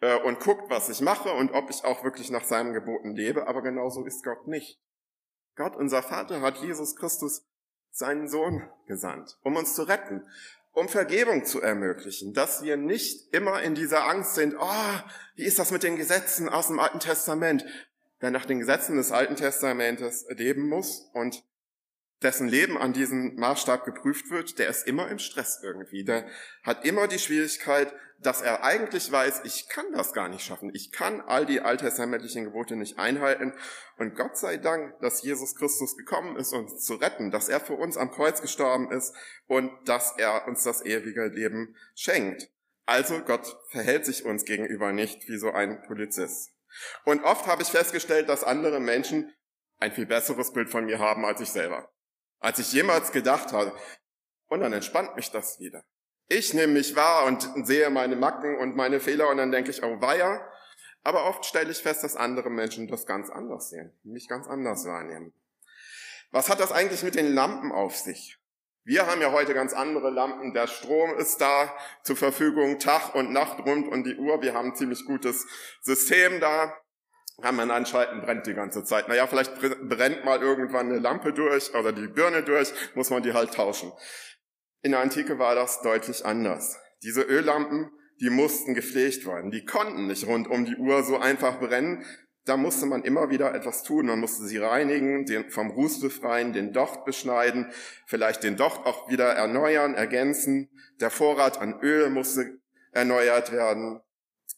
äh, 0.00 0.18
und 0.18 0.40
guckt, 0.40 0.68
was 0.68 0.88
ich 0.88 1.00
mache 1.00 1.30
und 1.30 1.52
ob 1.52 1.70
ich 1.70 1.84
auch 1.84 2.02
wirklich 2.02 2.32
nach 2.32 2.44
seinen 2.44 2.72
Geboten 2.72 3.14
lebe. 3.14 3.46
Aber 3.46 3.62
genauso 3.62 4.04
ist 4.04 4.24
Gott 4.24 4.48
nicht. 4.48 4.80
Gott, 5.56 5.74
unser 5.74 6.02
Vater, 6.02 6.40
hat 6.42 6.58
Jesus 6.58 6.96
Christus, 6.96 7.44
seinen 7.90 8.28
Sohn, 8.28 8.68
gesandt, 8.86 9.38
um 9.42 9.56
uns 9.56 9.74
zu 9.74 9.82
retten, 9.82 10.22
um 10.72 10.88
Vergebung 10.88 11.46
zu 11.46 11.62
ermöglichen, 11.62 12.34
dass 12.34 12.62
wir 12.62 12.76
nicht 12.76 13.32
immer 13.32 13.62
in 13.62 13.74
dieser 13.74 14.06
Angst 14.06 14.34
sind, 14.34 14.54
oh, 14.58 15.00
wie 15.34 15.44
ist 15.44 15.58
das 15.58 15.70
mit 15.70 15.82
den 15.82 15.96
Gesetzen 15.96 16.50
aus 16.50 16.66
dem 16.66 16.78
Alten 16.78 17.00
Testament? 17.00 17.64
Wer 18.20 18.30
nach 18.30 18.44
den 18.44 18.58
Gesetzen 18.58 18.96
des 18.96 19.12
Alten 19.12 19.36
Testamentes 19.36 20.26
leben 20.28 20.68
muss 20.68 21.08
und 21.14 21.42
dessen 22.22 22.48
Leben 22.48 22.76
an 22.76 22.92
diesem 22.92 23.36
Maßstab 23.36 23.84
geprüft 23.84 24.30
wird, 24.30 24.58
der 24.58 24.68
ist 24.68 24.86
immer 24.86 25.08
im 25.08 25.18
Stress 25.18 25.60
irgendwie. 25.62 26.04
Der 26.04 26.26
hat 26.62 26.84
immer 26.84 27.08
die 27.08 27.18
Schwierigkeit, 27.18 27.94
dass 28.18 28.42
er 28.42 28.64
eigentlich 28.64 29.10
weiß, 29.10 29.42
ich 29.44 29.68
kann 29.68 29.92
das 29.92 30.12
gar 30.12 30.28
nicht 30.28 30.44
schaffen. 30.44 30.70
Ich 30.74 30.92
kann 30.92 31.20
all 31.20 31.46
die 31.46 31.60
alttestamentlichen 31.60 32.44
Gebote 32.44 32.76
nicht 32.76 32.98
einhalten. 32.98 33.52
Und 33.98 34.16
Gott 34.16 34.36
sei 34.36 34.56
Dank, 34.56 34.98
dass 35.00 35.22
Jesus 35.22 35.54
Christus 35.54 35.96
gekommen 35.96 36.36
ist, 36.36 36.52
uns 36.52 36.84
zu 36.84 36.94
retten, 36.94 37.30
dass 37.30 37.48
er 37.48 37.60
für 37.60 37.74
uns 37.74 37.96
am 37.96 38.10
Kreuz 38.10 38.40
gestorben 38.40 38.90
ist 38.90 39.14
und 39.46 39.70
dass 39.88 40.16
er 40.18 40.46
uns 40.46 40.62
das 40.62 40.84
ewige 40.84 41.26
Leben 41.26 41.76
schenkt. 41.94 42.50
Also 42.84 43.20
Gott 43.20 43.56
verhält 43.70 44.06
sich 44.06 44.24
uns 44.24 44.44
gegenüber 44.44 44.92
nicht 44.92 45.28
wie 45.28 45.38
so 45.38 45.50
ein 45.50 45.82
Polizist. 45.82 46.50
Und 47.04 47.24
oft 47.24 47.46
habe 47.46 47.62
ich 47.62 47.68
festgestellt, 47.68 48.28
dass 48.28 48.44
andere 48.44 48.80
Menschen 48.80 49.32
ein 49.78 49.92
viel 49.92 50.06
besseres 50.06 50.52
Bild 50.52 50.70
von 50.70 50.84
mir 50.84 50.98
haben 50.98 51.24
als 51.24 51.40
ich 51.40 51.50
selber 51.50 51.90
als 52.38 52.58
ich 52.58 52.72
jemals 52.72 53.12
gedacht 53.12 53.52
habe. 53.52 53.76
Und 54.48 54.60
dann 54.60 54.72
entspannt 54.72 55.16
mich 55.16 55.30
das 55.30 55.58
wieder. 55.58 55.84
Ich 56.28 56.54
nehme 56.54 56.74
mich 56.74 56.96
wahr 56.96 57.26
und 57.26 57.48
sehe 57.66 57.88
meine 57.90 58.16
Macken 58.16 58.58
und 58.58 58.76
meine 58.76 59.00
Fehler 59.00 59.28
und 59.30 59.36
dann 59.36 59.52
denke 59.52 59.70
ich, 59.70 59.82
oh 59.82 60.00
weia. 60.00 60.40
Aber 61.04 61.26
oft 61.26 61.44
stelle 61.44 61.70
ich 61.70 61.78
fest, 61.78 62.02
dass 62.02 62.16
andere 62.16 62.50
Menschen 62.50 62.88
das 62.88 63.06
ganz 63.06 63.30
anders 63.30 63.70
sehen, 63.70 63.92
mich 64.02 64.28
ganz 64.28 64.48
anders 64.48 64.84
wahrnehmen. 64.86 65.32
Was 66.32 66.48
hat 66.48 66.58
das 66.58 66.72
eigentlich 66.72 67.04
mit 67.04 67.14
den 67.14 67.32
Lampen 67.32 67.70
auf 67.70 67.96
sich? 67.96 68.38
Wir 68.82 69.06
haben 69.06 69.20
ja 69.20 69.32
heute 69.32 69.54
ganz 69.54 69.72
andere 69.72 70.10
Lampen. 70.10 70.52
Der 70.52 70.66
Strom 70.66 71.14
ist 71.16 71.40
da 71.40 71.72
zur 72.02 72.16
Verfügung, 72.16 72.78
Tag 72.78 73.14
und 73.14 73.32
Nacht 73.32 73.64
rund 73.64 73.88
um 73.88 74.02
die 74.02 74.16
Uhr. 74.16 74.42
Wir 74.42 74.54
haben 74.54 74.70
ein 74.70 74.76
ziemlich 74.76 75.04
gutes 75.04 75.46
System 75.82 76.40
da 76.40 76.72
kann 77.42 77.56
man 77.56 77.70
anschalten, 77.70 78.22
brennt 78.22 78.46
die 78.46 78.54
ganze 78.54 78.84
Zeit. 78.84 79.08
Naja, 79.08 79.26
vielleicht 79.26 79.54
brennt 79.60 80.24
mal 80.24 80.40
irgendwann 80.40 80.90
eine 80.90 80.98
Lampe 80.98 81.32
durch 81.32 81.74
oder 81.74 81.92
die 81.92 82.08
Birne 82.08 82.42
durch, 82.42 82.72
muss 82.94 83.10
man 83.10 83.22
die 83.22 83.34
halt 83.34 83.52
tauschen. 83.52 83.92
In 84.86 84.92
der 84.92 85.00
Antike 85.00 85.40
war 85.40 85.56
das 85.56 85.82
deutlich 85.82 86.24
anders. 86.24 86.78
Diese 87.02 87.22
Öllampen, 87.22 87.90
die 88.20 88.30
mussten 88.30 88.72
gepflegt 88.72 89.26
werden. 89.26 89.50
Die 89.50 89.64
konnten 89.64 90.06
nicht 90.06 90.28
rund 90.28 90.46
um 90.46 90.64
die 90.64 90.76
Uhr 90.76 91.02
so 91.02 91.18
einfach 91.18 91.58
brennen. 91.58 92.04
Da 92.44 92.56
musste 92.56 92.86
man 92.86 93.02
immer 93.02 93.28
wieder 93.28 93.52
etwas 93.52 93.82
tun. 93.82 94.06
Man 94.06 94.20
musste 94.20 94.44
sie 94.44 94.58
reinigen, 94.58 95.26
den 95.26 95.50
vom 95.50 95.72
Ruß 95.72 95.98
befreien, 95.98 96.52
den 96.52 96.72
Docht 96.72 97.04
beschneiden, 97.04 97.72
vielleicht 98.06 98.44
den 98.44 98.56
Docht 98.56 98.86
auch 98.86 99.10
wieder 99.10 99.24
erneuern, 99.24 99.94
ergänzen. 99.94 100.70
Der 101.00 101.10
Vorrat 101.10 101.60
an 101.60 101.80
Öl 101.80 102.08
musste 102.08 102.60
erneuert 102.92 103.50
werden. 103.50 104.00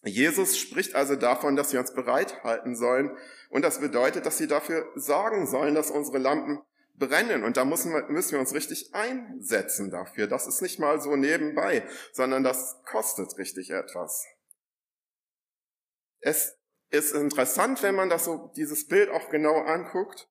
Jesus 0.04 0.58
spricht 0.58 0.94
also 0.94 1.16
davon, 1.16 1.56
dass 1.56 1.72
wir 1.72 1.80
uns 1.80 1.94
bereithalten 1.94 2.76
sollen. 2.76 3.16
Und 3.48 3.62
das 3.62 3.80
bedeutet, 3.80 4.26
dass 4.26 4.36
sie 4.36 4.46
dafür 4.46 4.92
sorgen 4.94 5.46
sollen, 5.46 5.74
dass 5.74 5.90
unsere 5.90 6.18
Lampen 6.18 6.60
brennen. 6.98 7.44
Und 7.44 7.56
da 7.56 7.64
müssen 7.64 7.92
wir, 7.92 8.02
müssen 8.08 8.32
wir 8.32 8.40
uns 8.40 8.54
richtig 8.54 8.94
einsetzen 8.94 9.90
dafür. 9.90 10.26
Das 10.26 10.46
ist 10.46 10.62
nicht 10.62 10.78
mal 10.78 11.00
so 11.00 11.16
nebenbei, 11.16 11.86
sondern 12.12 12.42
das 12.42 12.76
kostet 12.84 13.36
richtig 13.38 13.70
etwas. 13.70 14.26
Es 16.20 16.58
ist 16.90 17.14
interessant, 17.14 17.82
wenn 17.82 17.94
man 17.94 18.08
das 18.08 18.24
so, 18.24 18.52
dieses 18.56 18.86
Bild 18.86 19.10
auch 19.10 19.28
genau 19.30 19.56
anguckt. 19.62 20.28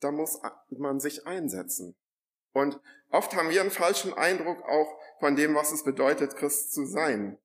Da 0.00 0.12
muss 0.12 0.38
man 0.70 1.00
sich 1.00 1.26
einsetzen. 1.26 1.96
Und 2.52 2.80
oft 3.10 3.34
haben 3.34 3.50
wir 3.50 3.60
einen 3.60 3.70
falschen 3.70 4.14
Eindruck 4.14 4.62
auch 4.62 4.98
von 5.18 5.36
dem, 5.36 5.54
was 5.54 5.72
es 5.72 5.84
bedeutet, 5.84 6.36
Christ 6.36 6.72
zu 6.72 6.86
sein. 6.86 7.38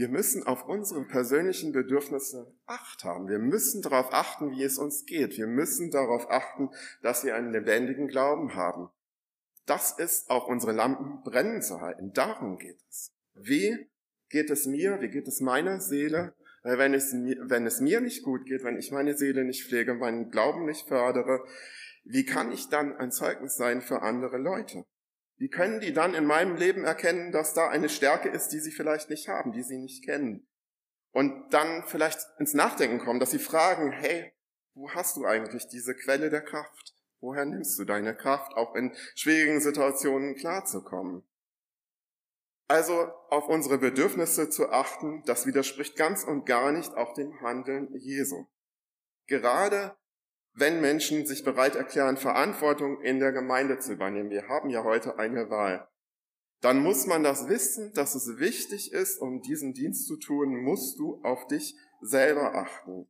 Wir 0.00 0.08
müssen 0.08 0.44
auf 0.44 0.66
unsere 0.66 1.04
persönlichen 1.04 1.72
Bedürfnisse 1.72 2.50
Acht 2.64 3.04
haben. 3.04 3.28
Wir 3.28 3.38
müssen 3.38 3.82
darauf 3.82 4.14
achten, 4.14 4.50
wie 4.50 4.62
es 4.62 4.78
uns 4.78 5.04
geht. 5.04 5.36
Wir 5.36 5.46
müssen 5.46 5.90
darauf 5.90 6.30
achten, 6.30 6.70
dass 7.02 7.22
wir 7.22 7.34
einen 7.34 7.52
lebendigen 7.52 8.08
Glauben 8.08 8.54
haben. 8.54 8.88
Das 9.66 9.98
ist 9.98 10.30
auch 10.30 10.48
unsere 10.48 10.72
Lampen 10.72 11.22
brennen 11.22 11.60
zu 11.60 11.82
halten. 11.82 12.14
Darum 12.14 12.56
geht 12.56 12.80
es. 12.88 13.12
Wie 13.34 13.90
geht 14.30 14.48
es 14.48 14.64
mir? 14.64 15.02
Wie 15.02 15.10
geht 15.10 15.28
es 15.28 15.42
meiner 15.42 15.82
Seele? 15.82 16.32
Weil 16.62 16.78
wenn 16.78 16.94
es, 16.94 17.12
wenn 17.12 17.66
es 17.66 17.82
mir 17.82 18.00
nicht 18.00 18.22
gut 18.22 18.46
geht, 18.46 18.64
wenn 18.64 18.78
ich 18.78 18.92
meine 18.92 19.14
Seele 19.14 19.44
nicht 19.44 19.66
pflege, 19.66 19.92
meinen 19.92 20.30
Glauben 20.30 20.64
nicht 20.64 20.88
fördere, 20.88 21.44
wie 22.04 22.24
kann 22.24 22.52
ich 22.52 22.70
dann 22.70 22.96
ein 22.96 23.12
Zeugnis 23.12 23.56
sein 23.56 23.82
für 23.82 24.00
andere 24.00 24.38
Leute? 24.38 24.86
Wie 25.40 25.48
können 25.48 25.80
die 25.80 25.94
dann 25.94 26.12
in 26.12 26.26
meinem 26.26 26.56
Leben 26.56 26.84
erkennen, 26.84 27.32
dass 27.32 27.54
da 27.54 27.70
eine 27.70 27.88
Stärke 27.88 28.28
ist, 28.28 28.48
die 28.48 28.60
sie 28.60 28.70
vielleicht 28.70 29.08
nicht 29.08 29.26
haben, 29.26 29.52
die 29.52 29.62
sie 29.62 29.78
nicht 29.78 30.04
kennen? 30.04 30.46
Und 31.12 31.54
dann 31.54 31.82
vielleicht 31.86 32.20
ins 32.38 32.52
Nachdenken 32.52 32.98
kommen, 32.98 33.20
dass 33.20 33.30
sie 33.30 33.38
fragen, 33.38 33.90
hey, 33.90 34.34
wo 34.74 34.90
hast 34.90 35.16
du 35.16 35.24
eigentlich 35.24 35.66
diese 35.68 35.94
Quelle 35.94 36.28
der 36.28 36.42
Kraft? 36.42 36.94
Woher 37.20 37.46
nimmst 37.46 37.78
du 37.78 37.86
deine 37.86 38.14
Kraft, 38.14 38.52
auch 38.52 38.74
in 38.74 38.94
schwierigen 39.14 39.62
Situationen 39.62 40.36
klarzukommen? 40.36 41.22
Also 42.68 43.10
auf 43.30 43.48
unsere 43.48 43.78
Bedürfnisse 43.78 44.50
zu 44.50 44.68
achten, 44.68 45.22
das 45.24 45.46
widerspricht 45.46 45.96
ganz 45.96 46.22
und 46.22 46.44
gar 46.44 46.70
nicht 46.70 46.92
auch 46.92 47.14
dem 47.14 47.40
Handeln 47.40 47.88
Jesu. 47.96 48.46
Gerade 49.26 49.96
wenn 50.52 50.80
Menschen 50.80 51.26
sich 51.26 51.44
bereit 51.44 51.76
erklären, 51.76 52.16
Verantwortung 52.16 53.00
in 53.02 53.20
der 53.20 53.32
Gemeinde 53.32 53.78
zu 53.78 53.92
übernehmen. 53.92 54.30
Wir 54.30 54.48
haben 54.48 54.70
ja 54.70 54.84
heute 54.84 55.18
eine 55.18 55.50
Wahl. 55.50 55.88
Dann 56.60 56.82
muss 56.82 57.06
man 57.06 57.22
das 57.22 57.48
wissen, 57.48 57.92
dass 57.94 58.14
es 58.14 58.38
wichtig 58.38 58.92
ist, 58.92 59.18
um 59.20 59.40
diesen 59.40 59.72
Dienst 59.72 60.06
zu 60.06 60.16
tun, 60.18 60.62
musst 60.62 60.98
du 60.98 61.20
auf 61.22 61.46
dich 61.46 61.74
selber 62.00 62.54
achten. 62.54 63.08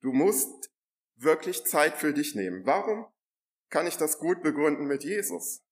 Du 0.00 0.12
musst 0.12 0.70
wirklich 1.16 1.64
Zeit 1.64 1.96
für 1.96 2.12
dich 2.12 2.34
nehmen. 2.34 2.64
Warum 2.64 3.06
kann 3.70 3.86
ich 3.86 3.96
das 3.96 4.18
gut 4.18 4.42
begründen 4.42 4.86
mit 4.86 5.02
Jesus? 5.04 5.62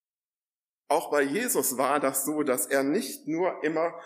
Auch 0.89 1.11
bei 1.11 1.23
Jesus 1.23 1.77
war 1.77 2.01
das 2.01 2.25
so, 2.25 2.43
dass 2.43 2.67
er 2.67 2.83
nicht 2.83 3.29
nur 3.29 3.63
immer 3.63 4.01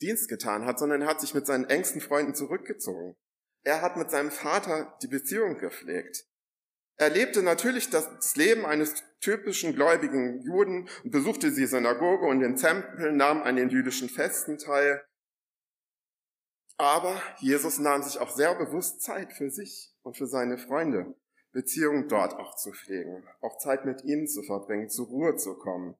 Dienst 0.00 0.28
getan 0.28 0.66
hat, 0.66 0.78
sondern 0.78 1.02
er 1.02 1.08
hat 1.08 1.20
sich 1.20 1.34
mit 1.34 1.46
seinen 1.46 1.64
engsten 1.64 2.00
Freunden 2.00 2.34
zurückgezogen. 2.34 3.16
Er 3.64 3.82
hat 3.82 3.96
mit 3.96 4.10
seinem 4.10 4.30
Vater 4.30 4.96
die 5.02 5.08
Beziehung 5.08 5.58
gepflegt. 5.58 6.26
Er 6.96 7.10
lebte 7.10 7.42
natürlich 7.42 7.90
das 7.90 8.34
Leben 8.34 8.66
eines 8.66 9.04
typischen 9.20 9.74
gläubigen 9.74 10.40
Juden 10.42 10.88
und 11.04 11.10
besuchte 11.10 11.52
die 11.52 11.66
Synagoge 11.66 12.26
und 12.26 12.40
den 12.40 12.56
Tempel, 12.56 13.12
nahm 13.12 13.42
an 13.42 13.56
den 13.56 13.68
jüdischen 13.68 14.08
Festen 14.08 14.58
teil. 14.58 15.04
Aber 16.76 17.20
Jesus 17.38 17.78
nahm 17.78 18.02
sich 18.02 18.18
auch 18.18 18.30
sehr 18.30 18.54
bewusst 18.54 19.02
Zeit 19.02 19.32
für 19.32 19.50
sich 19.50 19.94
und 20.02 20.16
für 20.16 20.26
seine 20.26 20.58
Freunde, 20.58 21.14
Beziehungen 21.52 22.08
dort 22.08 22.34
auch 22.34 22.56
zu 22.56 22.72
pflegen, 22.72 23.26
auch 23.40 23.58
Zeit 23.58 23.84
mit 23.84 24.04
ihnen 24.04 24.26
zu 24.26 24.42
verbringen, 24.42 24.88
zur 24.88 25.06
Ruhe 25.06 25.36
zu 25.36 25.56
kommen. 25.56 25.96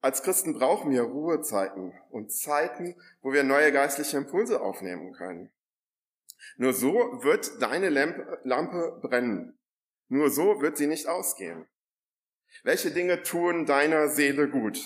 Als 0.00 0.22
Christen 0.22 0.54
brauchen 0.54 0.92
wir 0.92 1.02
Ruhezeiten 1.02 1.92
und 2.10 2.32
Zeiten, 2.32 2.94
wo 3.22 3.32
wir 3.32 3.42
neue 3.42 3.72
geistliche 3.72 4.16
Impulse 4.16 4.60
aufnehmen 4.60 5.12
können. 5.12 5.50
Nur 6.56 6.72
so 6.72 6.92
wird 7.22 7.60
deine 7.60 7.88
Lampe 7.88 9.00
brennen. 9.02 9.58
Nur 10.08 10.30
so 10.30 10.60
wird 10.62 10.76
sie 10.76 10.86
nicht 10.86 11.06
ausgehen. 11.06 11.66
Welche 12.62 12.90
Dinge 12.90 13.22
tun 13.22 13.66
deiner 13.66 14.08
Seele 14.08 14.48
gut? 14.48 14.78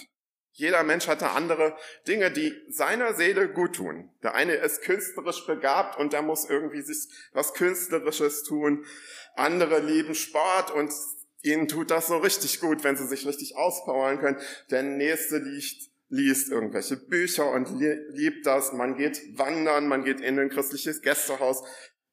Jeder 0.52 0.82
Mensch 0.82 1.06
hat 1.06 1.22
da 1.22 1.32
andere 1.34 1.76
Dinge, 2.08 2.30
die 2.30 2.52
seiner 2.68 3.14
Seele 3.14 3.48
gut 3.52 3.76
tun. 3.76 4.10
Der 4.22 4.34
eine 4.34 4.54
ist 4.54 4.82
künstlerisch 4.82 5.46
begabt 5.46 5.98
und 5.98 6.12
der 6.12 6.22
muss 6.22 6.48
irgendwie 6.48 6.82
sich 6.82 7.08
was 7.32 7.54
Künstlerisches 7.54 8.42
tun. 8.42 8.84
Andere 9.36 9.78
lieben 9.78 10.14
Sport 10.14 10.72
und 10.72 10.92
ihnen 11.42 11.68
tut 11.68 11.90
das 11.90 12.08
so 12.08 12.18
richtig 12.18 12.60
gut, 12.60 12.82
wenn 12.82 12.96
sie 12.96 13.06
sich 13.06 13.26
richtig 13.26 13.56
auspowern 13.56 14.18
können. 14.18 14.40
Der 14.70 14.82
nächste 14.82 15.38
liegt 15.38 15.89
liest 16.10 16.50
irgendwelche 16.50 16.96
Bücher 16.96 17.50
und 17.50 17.70
liebt 17.70 18.44
das. 18.44 18.72
Man 18.72 18.96
geht 18.96 19.18
wandern, 19.38 19.88
man 19.88 20.04
geht 20.04 20.20
in 20.20 20.38
ein 20.38 20.50
christliches 20.50 21.00
Gästehaus, 21.00 21.62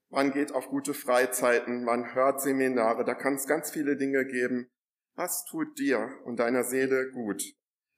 man 0.09 0.31
geht 0.31 0.53
auf 0.53 0.69
gute 0.69 0.93
Freizeiten, 0.93 1.83
man 1.83 2.15
hört 2.15 2.41
Seminare, 2.41 3.03
da 3.03 3.13
kann 3.13 3.35
es 3.35 3.47
ganz 3.47 3.71
viele 3.71 3.97
Dinge 3.97 4.25
geben. 4.25 4.69
Was 5.15 5.45
tut 5.45 5.77
dir 5.79 6.09
und 6.25 6.39
deiner 6.39 6.63
Seele 6.63 7.11
gut? 7.11 7.43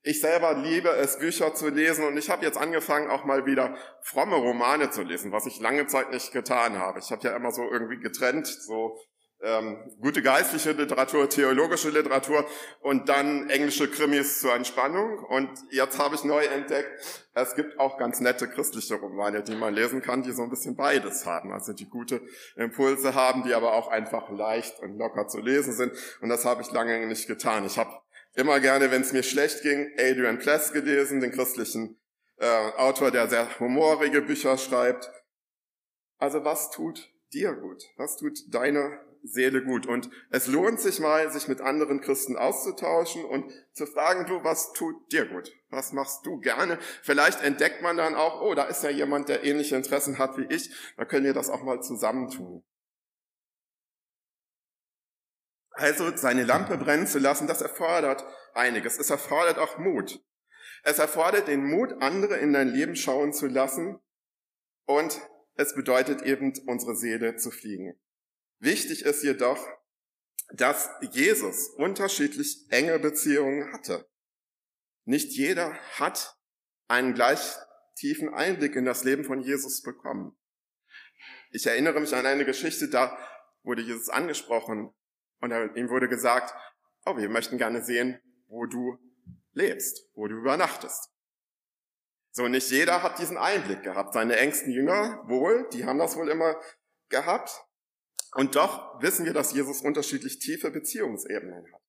Ich 0.02 0.22
selber 0.22 0.54
liebe 0.54 0.90
es, 0.90 1.20
Bücher 1.20 1.54
zu 1.54 1.68
lesen 1.68 2.06
und 2.06 2.18
ich 2.18 2.30
habe 2.30 2.46
jetzt 2.46 2.58
angefangen, 2.58 3.10
auch 3.10 3.26
mal 3.26 3.46
wieder 3.46 3.78
fromme 4.02 4.38
Romane 4.38 4.90
zu 4.90 5.04
lesen, 5.04 5.34
was 5.34 5.46
ich 5.46 5.60
lange 5.60 5.88
Zeit 5.88 6.12
nicht 6.12 6.32
getan 6.32 6.80
habe. 6.80 7.00
Ich 7.00 7.12
habe 7.12 7.28
ja 7.28 7.36
immer 7.36 7.52
so 7.52 7.70
irgendwie 7.70 8.00
getrennt, 8.00 8.48
so 8.48 8.98
ähm, 9.42 9.78
gute 10.02 10.22
geistliche 10.22 10.72
Literatur, 10.72 11.30
theologische 11.30 11.90
Literatur 11.90 12.46
und 12.82 13.08
dann 13.08 13.50
englische 13.50 13.90
Krimis 13.90 14.42
zur 14.42 14.54
Entspannung. 14.54 15.20
Und 15.20 15.50
jetzt 15.72 15.98
habe 15.98 16.16
ich 16.16 16.24
neu 16.24 16.44
entdeckt, 16.44 16.90
es 17.34 17.56
gibt 17.56 17.80
auch 17.80 17.98
ganz 17.98 18.20
nette 18.20 18.50
christliche 18.50 18.96
Romane, 18.96 19.44
die 19.44 19.56
man 19.56 19.74
lesen 19.74 20.02
kann, 20.02 20.24
die 20.24 20.32
so 20.32 20.44
ein 20.44 20.50
bisschen 20.50 20.76
beides 20.76 21.26
haben. 21.26 21.54
Also 21.54 21.74
die 21.74 21.88
gute 21.88 22.22
Impulse 22.56 23.14
haben, 23.16 23.44
die 23.44 23.54
aber 23.54 23.74
auch 23.74 23.88
einfach 23.88 24.30
leicht 24.30 24.80
und 24.82 24.98
locker 24.98 25.28
zu 25.28 25.40
lesen 25.40 25.74
sind. 25.74 25.94
Und 26.22 26.30
das 26.30 26.44
habe 26.44 26.62
ich 26.62 26.72
lange 26.72 27.08
nicht 27.08 27.28
getan. 27.28 27.66
Ich 27.66 27.78
habe 27.78 27.94
immer 28.36 28.60
gerne, 28.60 28.92
wenn 28.92 29.02
es 29.02 29.14
mir 29.14 29.24
schlecht 29.24 29.62
ging, 29.62 29.90
Adrian 29.98 30.40
Pless 30.40 30.74
gelesen, 30.74 31.22
den 31.22 31.32
christlichen 31.32 31.98
äh, 32.38 32.72
Autor, 32.78 33.12
der 33.12 33.28
sehr 33.28 33.60
humorige 33.60 34.22
Bücher 34.22 34.58
schreibt. 34.58 35.10
Also 36.18 36.44
was 36.44 36.72
tut 36.72 37.10
dir 37.34 37.54
gut? 37.54 37.84
Was 37.96 38.18
tut 38.18 38.54
deiner 38.54 39.00
Seele 39.24 39.64
gut. 39.64 39.86
Und 39.86 40.10
es 40.30 40.48
lohnt 40.48 40.80
sich 40.80 41.00
mal, 41.00 41.32
sich 41.32 41.48
mit 41.48 41.62
anderen 41.62 42.02
Christen 42.02 42.38
auszutauschen 42.38 43.24
und 43.26 43.52
zu 43.74 43.86
fragen, 43.86 44.26
du, 44.26 44.44
was 44.44 44.74
tut 44.74 44.96
dir 45.12 45.26
gut? 45.26 45.52
Was 45.70 45.94
machst 45.94 46.26
du 46.26 46.40
gerne? 46.40 46.80
Vielleicht 47.04 47.42
entdeckt 47.42 47.82
man 47.82 47.98
dann 47.98 48.16
auch, 48.16 48.42
oh, 48.42 48.54
da 48.56 48.64
ist 48.66 48.84
ja 48.84 48.90
jemand, 48.90 49.30
der 49.30 49.44
ähnliche 49.44 49.76
Interessen 49.76 50.18
hat 50.18 50.38
wie 50.38 50.46
ich. 50.54 50.72
Da 50.98 51.06
können 51.06 51.26
wir 51.26 51.34
das 51.34 51.50
auch 51.50 51.64
mal 51.64 51.82
zusammentun. 51.82 52.64
Also 55.72 56.16
seine 56.16 56.44
Lampe 56.44 56.78
brennen 56.78 57.08
zu 57.08 57.20
lassen, 57.20 57.48
das 57.48 57.62
erfordert 57.62 58.26
einiges. 58.54 59.00
Es 59.00 59.10
erfordert 59.10 59.58
auch 59.60 59.78
Mut. 59.78 60.22
Es 60.84 61.00
erfordert 61.00 61.48
den 61.48 61.66
Mut, 61.66 61.94
andere 62.02 62.38
in 62.38 62.54
dein 62.54 62.68
Leben 62.68 62.96
schauen 62.96 63.34
zu 63.34 63.48
lassen. 63.48 64.00
Und 64.86 65.22
es 65.56 65.76
bedeutet 65.76 66.22
eben, 66.22 66.54
unsere 66.68 66.96
Seele 66.96 67.36
zu 67.36 67.52
fliegen. 67.52 68.00
Wichtig 68.60 69.04
ist 69.04 69.24
jedoch, 69.24 69.66
dass 70.54 70.90
Jesus 71.12 71.70
unterschiedlich 71.78 72.66
enge 72.70 73.00
Beziehungen 73.00 73.72
hatte. 73.72 74.10
Nicht 75.06 75.32
jeder 75.32 75.74
hat 75.98 76.36
einen 76.88 77.14
gleich 77.14 77.56
tiefen 77.96 78.34
Einblick 78.34 78.76
in 78.76 78.86
das 78.86 79.04
Leben 79.04 79.24
von 79.24 79.42
Jesus 79.42 79.82
bekommen. 79.82 80.38
Ich 81.52 81.66
erinnere 81.66 82.00
mich 82.00 82.14
an 82.14 82.26
eine 82.26 82.46
Geschichte, 82.46 82.90
da 82.90 83.18
wurde 83.64 83.82
Jesus 83.82 84.10
angesprochen 84.10 84.94
und 85.42 85.52
ihm 85.76 85.90
wurde 85.90 86.08
gesagt, 86.08 86.54
oh, 87.06 87.18
wir 87.18 87.30
möchten 87.30 87.58
gerne 87.58 87.84
sehen, 87.84 88.20
wo 88.48 88.66
du 88.66 88.98
lebst, 89.54 90.08
wo 90.14 90.28
du 90.28 90.36
übernachtest. 90.36 91.12
So, 92.32 92.48
nicht 92.48 92.70
jeder 92.70 93.02
hat 93.04 93.20
diesen 93.20 93.38
Einblick 93.38 93.84
gehabt. 93.84 94.14
Seine 94.14 94.38
engsten 94.38 94.72
Jünger 94.72 95.24
wohl, 95.28 95.68
die 95.74 95.86
haben 95.86 96.00
das 96.00 96.16
wohl 96.16 96.30
immer 96.30 96.60
gehabt. 97.10 97.52
Und 98.34 98.56
doch 98.56 99.02
wissen 99.02 99.26
wir, 99.26 99.34
dass 99.34 99.54
Jesus 99.54 99.82
unterschiedlich 99.82 100.40
tiefe 100.40 100.72
Beziehungsebenen 100.72 101.66
hat, 101.74 101.82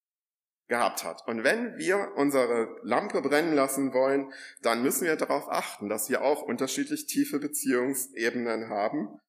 gehabt 0.68 1.04
hat. 1.04 1.26
Und 1.26 1.44
wenn 1.44 1.76
wir 1.76 2.12
unsere 2.16 2.78
Lampe 2.82 3.20
brennen 3.20 3.54
lassen 3.54 3.92
wollen, 3.92 4.32
dann 4.62 4.82
müssen 4.82 5.04
wir 5.04 5.16
darauf 5.16 5.48
achten, 5.50 5.88
dass 5.88 6.08
wir 6.08 6.22
auch 6.22 6.42
unterschiedlich 6.42 7.06
tiefe 7.06 7.38
Beziehungsebenen 7.38 8.70
haben 8.70 9.20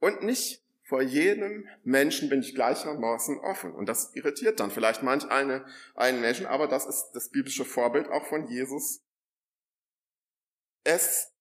und 0.00 0.22
nicht 0.22 0.64
vor 0.90 1.02
jedem 1.02 1.68
Menschen 1.84 2.28
bin 2.28 2.40
ich 2.40 2.52
gleichermaßen 2.52 3.38
offen. 3.38 3.72
Und 3.72 3.88
das 3.88 4.12
irritiert 4.16 4.58
dann 4.58 4.72
vielleicht 4.72 5.04
manch 5.04 5.30
eine, 5.30 5.64
einen 5.94 6.20
Menschen, 6.20 6.46
aber 6.46 6.66
das 6.66 6.84
ist 6.84 7.12
das 7.12 7.30
biblische 7.30 7.64
Vorbild 7.64 8.08
auch 8.08 8.26
von 8.26 8.48
Jesus. 8.48 9.00
Es 10.82 11.32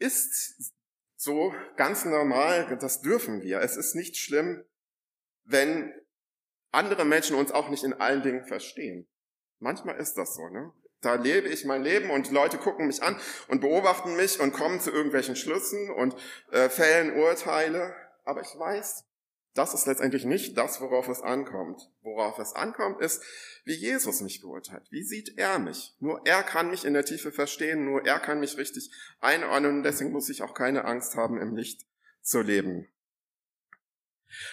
ist 0.00 0.74
so 1.18 1.52
ganz 1.76 2.04
normal, 2.04 2.78
das 2.80 3.00
dürfen 3.00 3.42
wir. 3.42 3.60
Es 3.60 3.76
ist 3.76 3.94
nicht 3.94 4.16
schlimm, 4.16 4.64
wenn 5.44 5.92
andere 6.70 7.04
Menschen 7.04 7.36
uns 7.36 7.50
auch 7.50 7.68
nicht 7.68 7.82
in 7.82 7.92
allen 7.92 8.22
Dingen 8.22 8.44
verstehen. 8.44 9.08
Manchmal 9.58 9.96
ist 9.96 10.14
das 10.14 10.36
so, 10.36 10.48
ne? 10.48 10.72
Da 11.00 11.14
lebe 11.14 11.48
ich 11.48 11.64
mein 11.64 11.82
Leben 11.82 12.10
und 12.10 12.30
Leute 12.32 12.58
gucken 12.58 12.88
mich 12.88 13.02
an 13.02 13.20
und 13.46 13.60
beobachten 13.60 14.16
mich 14.16 14.40
und 14.40 14.52
kommen 14.52 14.80
zu 14.80 14.90
irgendwelchen 14.90 15.36
Schlüssen 15.36 15.90
und 15.90 16.16
äh, 16.50 16.68
fällen 16.68 17.14
Urteile. 17.16 17.94
Aber 18.24 18.40
ich 18.40 18.58
weiß, 18.58 19.04
Das 19.58 19.74
ist 19.74 19.88
letztendlich 19.88 20.24
nicht 20.24 20.56
das, 20.56 20.80
worauf 20.80 21.08
es 21.08 21.20
ankommt. 21.20 21.90
Worauf 22.02 22.38
es 22.38 22.52
ankommt, 22.52 23.00
ist, 23.00 23.24
wie 23.64 23.74
Jesus 23.74 24.20
mich 24.20 24.40
beurteilt. 24.40 24.86
Wie 24.90 25.02
sieht 25.02 25.36
er 25.36 25.58
mich? 25.58 25.96
Nur 25.98 26.24
er 26.24 26.44
kann 26.44 26.70
mich 26.70 26.84
in 26.84 26.94
der 26.94 27.04
Tiefe 27.04 27.32
verstehen, 27.32 27.84
nur 27.84 28.06
er 28.06 28.20
kann 28.20 28.38
mich 28.38 28.56
richtig 28.56 28.88
einordnen 29.18 29.78
und 29.78 29.82
deswegen 29.82 30.12
muss 30.12 30.28
ich 30.28 30.42
auch 30.42 30.54
keine 30.54 30.84
Angst 30.84 31.16
haben, 31.16 31.40
im 31.40 31.56
Licht 31.56 31.88
zu 32.22 32.40
leben. 32.40 32.86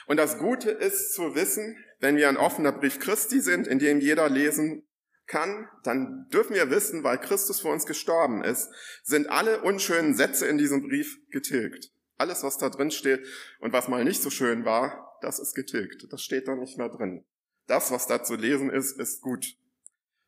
Und 0.08 0.18
das 0.18 0.40
Gute 0.40 0.72
ist 0.72 1.14
zu 1.14 1.36
wissen, 1.36 1.78
wenn 2.00 2.18
wir 2.18 2.28
ein 2.28 2.38
offener 2.38 2.72
Brief 2.72 3.00
Christi 3.00 3.42
sind, 3.42 3.68
in 3.68 3.78
dem 3.78 4.00
jeder 4.00 4.28
lesen 4.28 4.88
kann, 5.28 5.70
dann 5.84 6.28
dürfen 6.34 6.56
wir 6.56 6.72
wissen, 6.72 7.04
weil 7.04 7.20
Christus 7.20 7.62
für 7.62 7.68
uns 7.68 7.86
gestorben 7.86 8.44
ist, 8.44 8.72
sind 9.04 9.30
alle 9.30 9.62
unschönen 9.62 10.16
Sätze 10.16 10.48
in 10.48 10.58
diesem 10.58 10.82
Brief 10.82 11.20
getilgt. 11.30 11.92
Alles, 12.18 12.44
was 12.44 12.58
da 12.58 12.70
drin 12.70 12.92
steht 12.92 13.26
und 13.60 13.74
was 13.74 13.88
mal 13.88 14.04
nicht 14.04 14.22
so 14.22 14.30
schön 14.30 14.66
war, 14.66 15.18
das 15.22 15.40
ist 15.40 15.54
getilgt. 15.54 16.08
Das 16.12 16.22
steht 16.22 16.48
da 16.48 16.56
nicht 16.56 16.78
mehr 16.78 16.90
drin. 16.90 17.26
Das, 17.68 17.92
was 17.92 18.08
da 18.08 18.24
zu 18.24 18.36
lesen 18.36 18.70
ist, 18.70 18.98
ist 19.00 19.22
gut, 19.22 19.46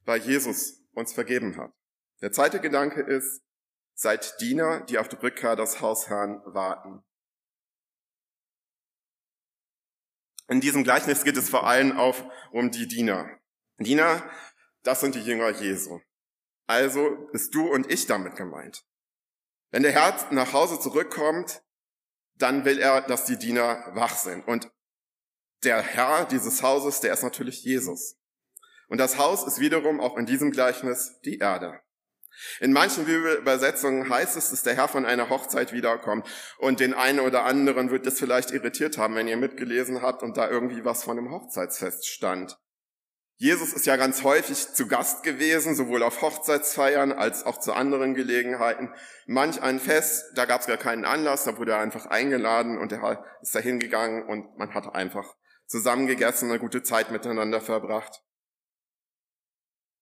weil 0.06 0.22
Jesus 0.22 0.82
uns 0.94 1.14
vergeben 1.14 1.56
hat. 1.58 1.72
Der 2.22 2.32
zweite 2.32 2.60
Gedanke 2.60 3.02
ist, 3.02 3.44
seid 3.94 4.40
Diener, 4.42 4.82
die 4.82 4.98
auf 4.98 5.08
die 5.08 5.16
Rückkehr 5.18 5.56
des 5.56 5.82
Hausherrn 5.82 6.42
warten. 6.46 7.04
In 10.50 10.62
diesem 10.62 10.84
Gleichnis 10.84 11.24
geht 11.24 11.38
es 11.38 11.50
vor 11.50 11.68
allem 11.68 11.98
auf 11.98 12.24
um 12.52 12.72
die 12.72 12.88
Diener. 12.88 13.30
Diener, 13.80 14.28
das 14.84 15.02
sind 15.02 15.16
die 15.16 15.22
Jünger 15.24 15.50
Jesu. 15.50 16.00
Also 16.68 17.28
bist 17.32 17.54
du 17.54 17.72
und 17.72 17.92
ich 17.92 18.08
damit 18.08 18.36
gemeint. 18.36 18.84
Wenn 19.72 19.84
der 19.84 19.92
Herr 19.92 20.16
nach 20.32 20.54
Hause 20.54 20.80
zurückkommt, 20.80 21.62
dann 22.38 22.66
will 22.66 22.80
er, 22.80 23.02
dass 23.02 23.26
die 23.26 23.38
Diener 23.38 23.84
wach 23.94 24.16
sind. 24.16 24.48
Und 24.48 24.70
der 25.64 25.82
Herr 25.82 26.26
dieses 26.26 26.62
Hauses, 26.62 27.00
der 27.02 27.14
ist 27.14 27.24
natürlich 27.24 27.64
Jesus. 27.64 28.18
Und 28.88 29.00
das 29.00 29.18
Haus 29.18 29.46
ist 29.46 29.60
wiederum 29.60 30.00
auch 30.00 30.18
in 30.18 30.26
diesem 30.26 30.52
Gleichnis 30.52 31.20
die 31.26 31.40
Erde. 31.40 31.80
In 32.60 32.72
manchen 32.72 33.06
Bibelübersetzungen 33.06 34.10
heißt 34.10 34.38
es, 34.38 34.52
dass 34.52 34.62
der 34.62 34.76
Herr 34.76 34.88
von 34.88 35.06
einer 35.06 35.30
Hochzeit 35.30 35.74
wiederkommt. 35.74 36.28
Und 36.60 36.80
den 36.80 36.94
einen 36.94 37.20
oder 37.20 37.44
anderen 37.46 37.90
wird 37.90 38.06
das 38.06 38.20
vielleicht 38.20 38.52
irritiert 38.52 38.98
haben, 38.98 39.16
wenn 39.16 39.28
ihr 39.28 39.38
mitgelesen 39.38 40.02
habt 40.02 40.22
und 40.22 40.38
da 40.38 40.50
irgendwie 40.50 40.86
was 40.86 41.04
von 41.04 41.18
einem 41.18 41.32
Hochzeitsfest 41.32 42.08
stand. 42.08 42.58
Jesus 43.40 43.74
ist 43.74 43.86
ja 43.86 43.98
ganz 43.98 44.24
häufig 44.24 44.74
zu 44.74 44.88
Gast 44.88 45.22
gewesen, 45.22 45.76
sowohl 45.76 46.02
auf 46.02 46.24
Hochzeitsfeiern 46.24 47.12
als 47.12 47.46
auch 47.46 47.60
zu 47.60 47.74
anderen 47.74 48.16
Gelegenheiten. 48.16 48.92
Manch 49.28 49.62
ein 49.62 49.80
Fest, 49.80 50.32
da 50.34 50.46
gab 50.46 50.62
es 50.62 50.68
gar 50.68 50.78
keinen 50.78 51.06
Anlass, 51.06 51.44
da 51.44 51.58
wurde 51.60 51.74
er 51.74 51.80
einfach 51.80 52.08
eingeladen 52.08 52.80
und 52.80 52.92
er 52.92 53.24
ist 53.44 53.54
da 53.54 53.60
hingegangen 53.60 54.24
und 54.24 54.58
man 54.58 54.74
hat 54.74 54.96
einfach 54.96 55.36
zusammengegessen, 55.68 56.50
eine 56.50 56.60
gute 56.60 56.82
Zeit 56.82 57.12
miteinander 57.12 57.62
verbracht. 57.62 58.24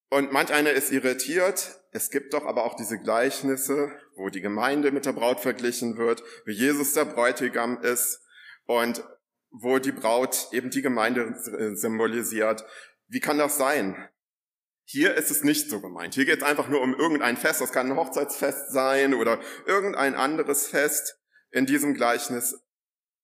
Und 0.09 0.31
manch 0.31 0.53
einer 0.53 0.71
ist 0.71 0.93
irritiert. 0.93 1.81
Es 1.91 2.11
gibt 2.11 2.33
doch 2.33 2.45
aber 2.45 2.63
auch 2.63 2.75
diese 2.75 2.99
Gleichnisse, 2.99 3.91
wo 4.15 4.29
die 4.29 4.41
Gemeinde 4.41 4.91
mit 4.91 5.05
der 5.05 5.13
Braut 5.13 5.41
verglichen 5.41 5.97
wird, 5.97 6.23
wie 6.45 6.53
Jesus 6.53 6.93
der 6.93 7.03
Bräutigam 7.03 7.81
ist 7.81 8.21
und 8.65 9.03
wo 9.51 9.79
die 9.79 9.91
Braut 9.91 10.47
eben 10.51 10.69
die 10.69 10.81
Gemeinde 10.81 11.35
symbolisiert. 11.75 12.65
Wie 13.07 13.19
kann 13.19 13.37
das 13.37 13.57
sein? 13.57 14.09
Hier 14.87 15.15
ist 15.15 15.31
es 15.31 15.43
nicht 15.43 15.69
so 15.69 15.81
gemeint. 15.81 16.13
Hier 16.13 16.25
geht 16.25 16.39
es 16.39 16.43
einfach 16.43 16.67
nur 16.67 16.81
um 16.81 16.93
irgendein 16.93 17.37
Fest. 17.37 17.61
Das 17.61 17.71
kann 17.71 17.91
ein 17.91 17.97
Hochzeitsfest 17.97 18.71
sein 18.71 19.13
oder 19.13 19.39
irgendein 19.65 20.15
anderes 20.15 20.67
Fest. 20.67 21.19
In 21.51 21.65
diesem 21.65 21.95
Gleichnis 21.95 22.63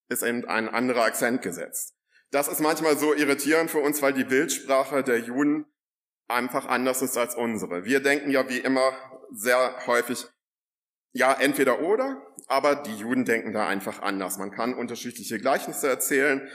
ist 0.08 0.22
eben 0.22 0.44
ein 0.46 0.68
anderer 0.68 1.04
Akzent 1.04 1.42
gesetzt. 1.42 1.94
Das 2.30 2.48
ist 2.48 2.60
manchmal 2.60 2.96
so 2.96 3.14
irritierend 3.14 3.70
für 3.70 3.78
uns, 3.78 4.02
weil 4.02 4.12
die 4.12 4.24
Bildsprache 4.24 5.04
der 5.04 5.20
Juden 5.20 5.66
einfach 6.28 6.66
anders 6.66 7.02
ist 7.02 7.16
als 7.16 7.34
unsere. 7.34 7.84
Wir 7.84 8.00
denken 8.00 8.30
ja 8.30 8.48
wie 8.48 8.58
immer 8.58 8.92
sehr 9.30 9.86
häufig, 9.86 10.26
ja, 11.12 11.32
entweder 11.34 11.80
oder, 11.80 12.22
aber 12.46 12.74
die 12.74 12.96
Juden 12.96 13.24
denken 13.24 13.52
da 13.52 13.68
einfach 13.68 14.00
anders. 14.00 14.38
Man 14.38 14.50
kann 14.50 14.74
unterschiedliche 14.74 15.38
Gleichnisse 15.38 15.88
erzählen 15.88 16.48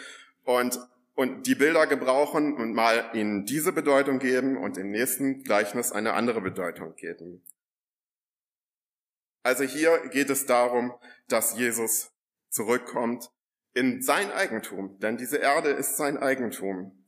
und 0.43 0.79
und 1.17 1.47
die 1.47 1.55
Bilder 1.55 1.87
gebrauchen 1.87 2.55
und 2.55 2.73
mal 2.73 3.09
ihnen 3.13 3.43
diese 3.43 3.73
Bedeutung 3.73 4.19
geben 4.19 4.55
und 4.55 4.77
im 4.77 4.91
nächsten 4.91 5.43
Gleichnis 5.43 5.91
eine 5.91 6.13
andere 6.13 6.41
Bedeutung 6.41 6.93
geben. 6.93 7.43
Also 9.41 9.63
hier 9.63 10.09
geht 10.09 10.29
es 10.29 10.45
darum, 10.45 10.93
dass 11.27 11.57
Jesus 11.57 12.11
zurückkommt 12.49 13.31
in 13.73 14.03
sein 14.03 14.31
Eigentum, 14.31 14.99
denn 14.99 15.17
diese 15.17 15.37
Erde 15.37 15.69
ist 15.69 15.97
sein 15.97 16.17
Eigentum. 16.17 17.03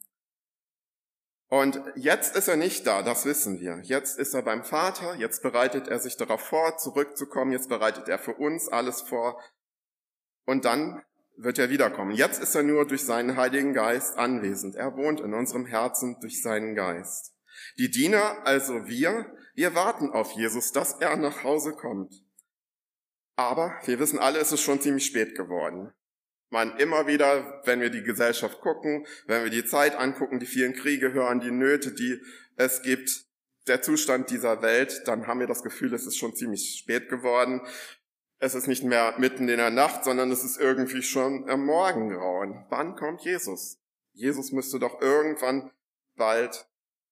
Und 1.47 1.79
jetzt 1.95 2.35
ist 2.35 2.47
er 2.47 2.57
nicht 2.57 2.87
da, 2.87 3.03
das 3.03 3.25
wissen 3.25 3.59
wir. 3.59 3.79
Jetzt 3.83 4.17
ist 4.17 4.33
er 4.33 4.41
beim 4.41 4.63
Vater, 4.63 5.15
jetzt 5.15 5.43
bereitet 5.43 5.87
er 5.87 5.99
sich 5.99 6.17
darauf 6.17 6.41
vor, 6.41 6.77
zurückzukommen, 6.77 7.51
jetzt 7.51 7.69
bereitet 7.69 8.09
er 8.09 8.17
für 8.17 8.33
uns 8.33 8.69
alles 8.69 9.01
vor. 9.01 9.39
Und 10.45 10.65
dann 10.65 11.03
wird 11.41 11.57
er 11.57 11.69
wiederkommen. 11.69 12.11
Jetzt 12.11 12.41
ist 12.41 12.55
er 12.55 12.63
nur 12.63 12.85
durch 12.85 13.03
seinen 13.03 13.37
Heiligen 13.37 13.73
Geist 13.73 14.17
anwesend. 14.17 14.75
Er 14.75 14.95
wohnt 14.95 15.21
in 15.21 15.33
unserem 15.33 15.65
Herzen 15.65 16.17
durch 16.19 16.41
seinen 16.41 16.75
Geist. 16.75 17.33
Die 17.77 17.89
Diener, 17.89 18.45
also 18.45 18.87
wir, 18.87 19.25
wir 19.55 19.75
warten 19.75 20.09
auf 20.11 20.31
Jesus, 20.33 20.71
dass 20.71 20.93
er 20.99 21.15
nach 21.15 21.43
Hause 21.43 21.71
kommt. 21.71 22.13
Aber 23.35 23.73
wir 23.85 23.99
wissen 23.99 24.19
alle, 24.19 24.39
es 24.39 24.51
ist 24.51 24.61
schon 24.61 24.81
ziemlich 24.81 25.05
spät 25.05 25.35
geworden. 25.35 25.93
Man 26.49 26.77
immer 26.77 27.07
wieder, 27.07 27.61
wenn 27.65 27.79
wir 27.79 27.89
die 27.89 28.03
Gesellschaft 28.03 28.59
gucken, 28.59 29.05
wenn 29.27 29.43
wir 29.43 29.51
die 29.51 29.65
Zeit 29.65 29.95
angucken, 29.95 30.39
die 30.39 30.45
vielen 30.45 30.73
Kriege 30.73 31.13
hören, 31.13 31.39
die 31.39 31.51
Nöte, 31.51 31.93
die 31.93 32.19
es 32.57 32.81
gibt, 32.81 33.29
der 33.67 33.81
Zustand 33.81 34.29
dieser 34.29 34.61
Welt, 34.61 35.03
dann 35.05 35.27
haben 35.27 35.39
wir 35.39 35.47
das 35.47 35.63
Gefühl, 35.63 35.93
es 35.93 36.05
ist 36.05 36.17
schon 36.17 36.35
ziemlich 36.35 36.79
spät 36.79 37.07
geworden. 37.07 37.61
Es 38.41 38.55
ist 38.55 38.67
nicht 38.67 38.83
mehr 38.83 39.15
mitten 39.17 39.49
in 39.49 39.57
der 39.57 39.69
Nacht, 39.69 40.05
sondern 40.05 40.31
es 40.31 40.45
ist 40.45 40.59
irgendwie 40.59 41.03
schon 41.03 41.49
am 41.49 41.65
Morgengrauen. 41.65 42.65
Wann 42.69 42.95
kommt 42.95 43.21
Jesus? 43.21 43.81
Jesus 44.13 44.53
müsste 44.53 44.79
doch 44.79 45.01
irgendwann 45.01 45.71
bald 46.15 46.69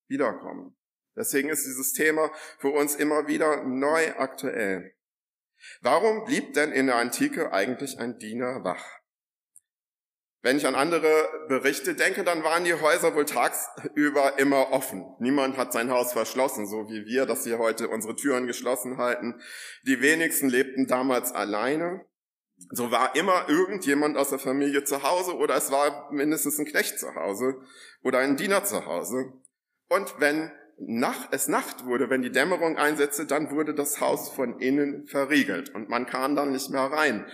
wiederkommen. 0.08 0.78
Deswegen 1.18 1.50
ist 1.50 1.66
dieses 1.66 1.94
Thema 1.94 2.32
für 2.60 2.70
uns 2.70 2.96
immer 2.96 3.28
wieder 3.28 3.64
neu 3.64 4.16
aktuell. 4.18 4.94
Warum 5.82 6.24
blieb 6.26 6.54
denn 6.54 6.72
in 6.72 6.88
der 6.88 6.96
Antike 6.96 7.52
eigentlich 7.52 8.00
ein 8.00 8.20
Diener 8.20 8.64
wach? 8.64 8.86
Wenn 10.42 10.58
ich 10.58 10.68
an 10.68 10.76
andere 10.76 11.28
Berichte 11.48 11.96
denke, 11.96 12.24
dann 12.24 12.44
waren 12.44 12.64
die 12.64 12.74
Häuser 12.74 13.16
wohl 13.16 13.26
tagsüber 13.26 14.38
immer 14.38 14.72
offen. 14.72 15.06
Niemand 15.20 15.58
hat 15.58 15.74
sein 15.74 15.90
Haus 15.90 16.14
verschlossen, 16.14 16.68
so 16.68 16.90
wie 16.90 17.06
wir, 17.06 17.26
dass 17.26 17.46
wir 17.46 17.58
heute 17.58 17.90
unsere 17.90 18.16
Türen 18.16 18.46
geschlossen 18.46 18.98
halten. 18.98 19.42
Die 19.84 20.02
wenigsten 20.02 20.50
lebten 20.50 20.86
damals 20.88 21.32
alleine. 21.32 22.06
So 22.72 22.92
war 22.92 23.16
immer 23.16 23.50
irgendjemand 23.50 24.18
aus 24.18 24.30
der 24.30 24.40
Familie 24.40 24.84
zu 24.84 25.04
Hause 25.04 25.36
oder 25.36 25.56
es 25.56 25.72
war 25.72 26.12
mindestens 26.12 26.58
ein 26.60 26.66
Knecht 26.66 27.00
zu 27.00 27.14
Hause 27.16 27.62
oder 28.04 28.20
ein 28.20 28.38
Diener 28.38 28.64
zu 28.64 28.86
Hause. 28.86 29.34
Und 29.90 30.20
wenn 30.20 30.52
Nacht, 30.80 31.30
es 31.32 31.48
Nacht 31.48 31.86
wurde, 31.86 32.10
wenn 32.10 32.22
die 32.22 32.32
Dämmerung 32.32 32.78
einsetzte, 32.78 33.26
dann 33.26 33.50
wurde 33.50 33.74
das 33.74 34.00
Haus 34.00 34.30
von 34.30 34.60
innen 34.60 35.08
verriegelt 35.08 35.74
und 35.74 35.90
man 35.90 36.06
kam 36.06 36.36
dann 36.36 36.52
nicht 36.52 36.70
mehr 36.70 36.82
rein. 36.82 37.26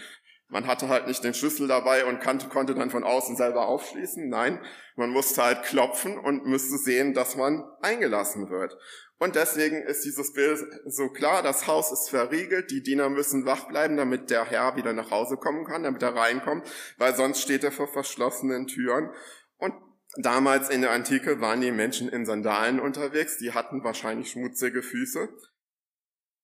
Man 0.54 0.68
hatte 0.68 0.88
halt 0.88 1.08
nicht 1.08 1.24
den 1.24 1.34
Schlüssel 1.34 1.68
dabei 1.68 2.06
und 2.06 2.22
konnte 2.22 2.76
dann 2.76 2.92
von 2.92 3.04
außen 3.04 3.36
selber 3.36 3.66
aufschließen. 3.66 4.30
Nein, 4.30 4.62
man 4.96 5.10
musste 5.10 5.44
halt 5.44 5.64
klopfen 5.64 6.16
und 6.18 6.46
müsste 6.46 6.78
sehen, 6.78 7.16
dass 7.16 7.36
man 7.36 7.64
eingelassen 7.82 8.52
wird. 8.52 8.78
Und 9.18 9.36
deswegen 9.36 9.82
ist 9.82 10.06
dieses 10.06 10.32
Bild 10.34 10.60
so 10.86 11.10
klar, 11.10 11.42
das 11.42 11.66
Haus 11.66 11.92
ist 11.92 12.10
verriegelt, 12.10 12.70
die 12.70 12.84
Diener 12.84 13.10
müssen 13.10 13.48
wach 13.48 13.68
bleiben, 13.68 13.98
damit 13.98 14.30
der 14.30 14.46
Herr 14.46 14.76
wieder 14.76 14.94
nach 14.94 15.10
Hause 15.10 15.38
kommen 15.38 15.66
kann, 15.66 15.82
damit 15.82 16.04
er 16.04 16.16
reinkommt, 16.16 16.70
weil 16.98 17.16
sonst 17.16 17.42
steht 17.42 17.64
er 17.64 17.72
vor 17.72 17.88
verschlossenen 17.88 18.68
Türen. 18.68 19.10
Und 19.58 19.74
damals 20.18 20.70
in 20.70 20.82
der 20.82 20.92
Antike 20.92 21.42
waren 21.42 21.62
die 21.62 21.72
Menschen 21.72 22.10
in 22.10 22.28
Sandalen 22.28 22.80
unterwegs, 22.80 23.38
die 23.38 23.54
hatten 23.54 23.84
wahrscheinlich 23.84 24.30
schmutzige 24.30 24.84
Füße. 24.84 25.30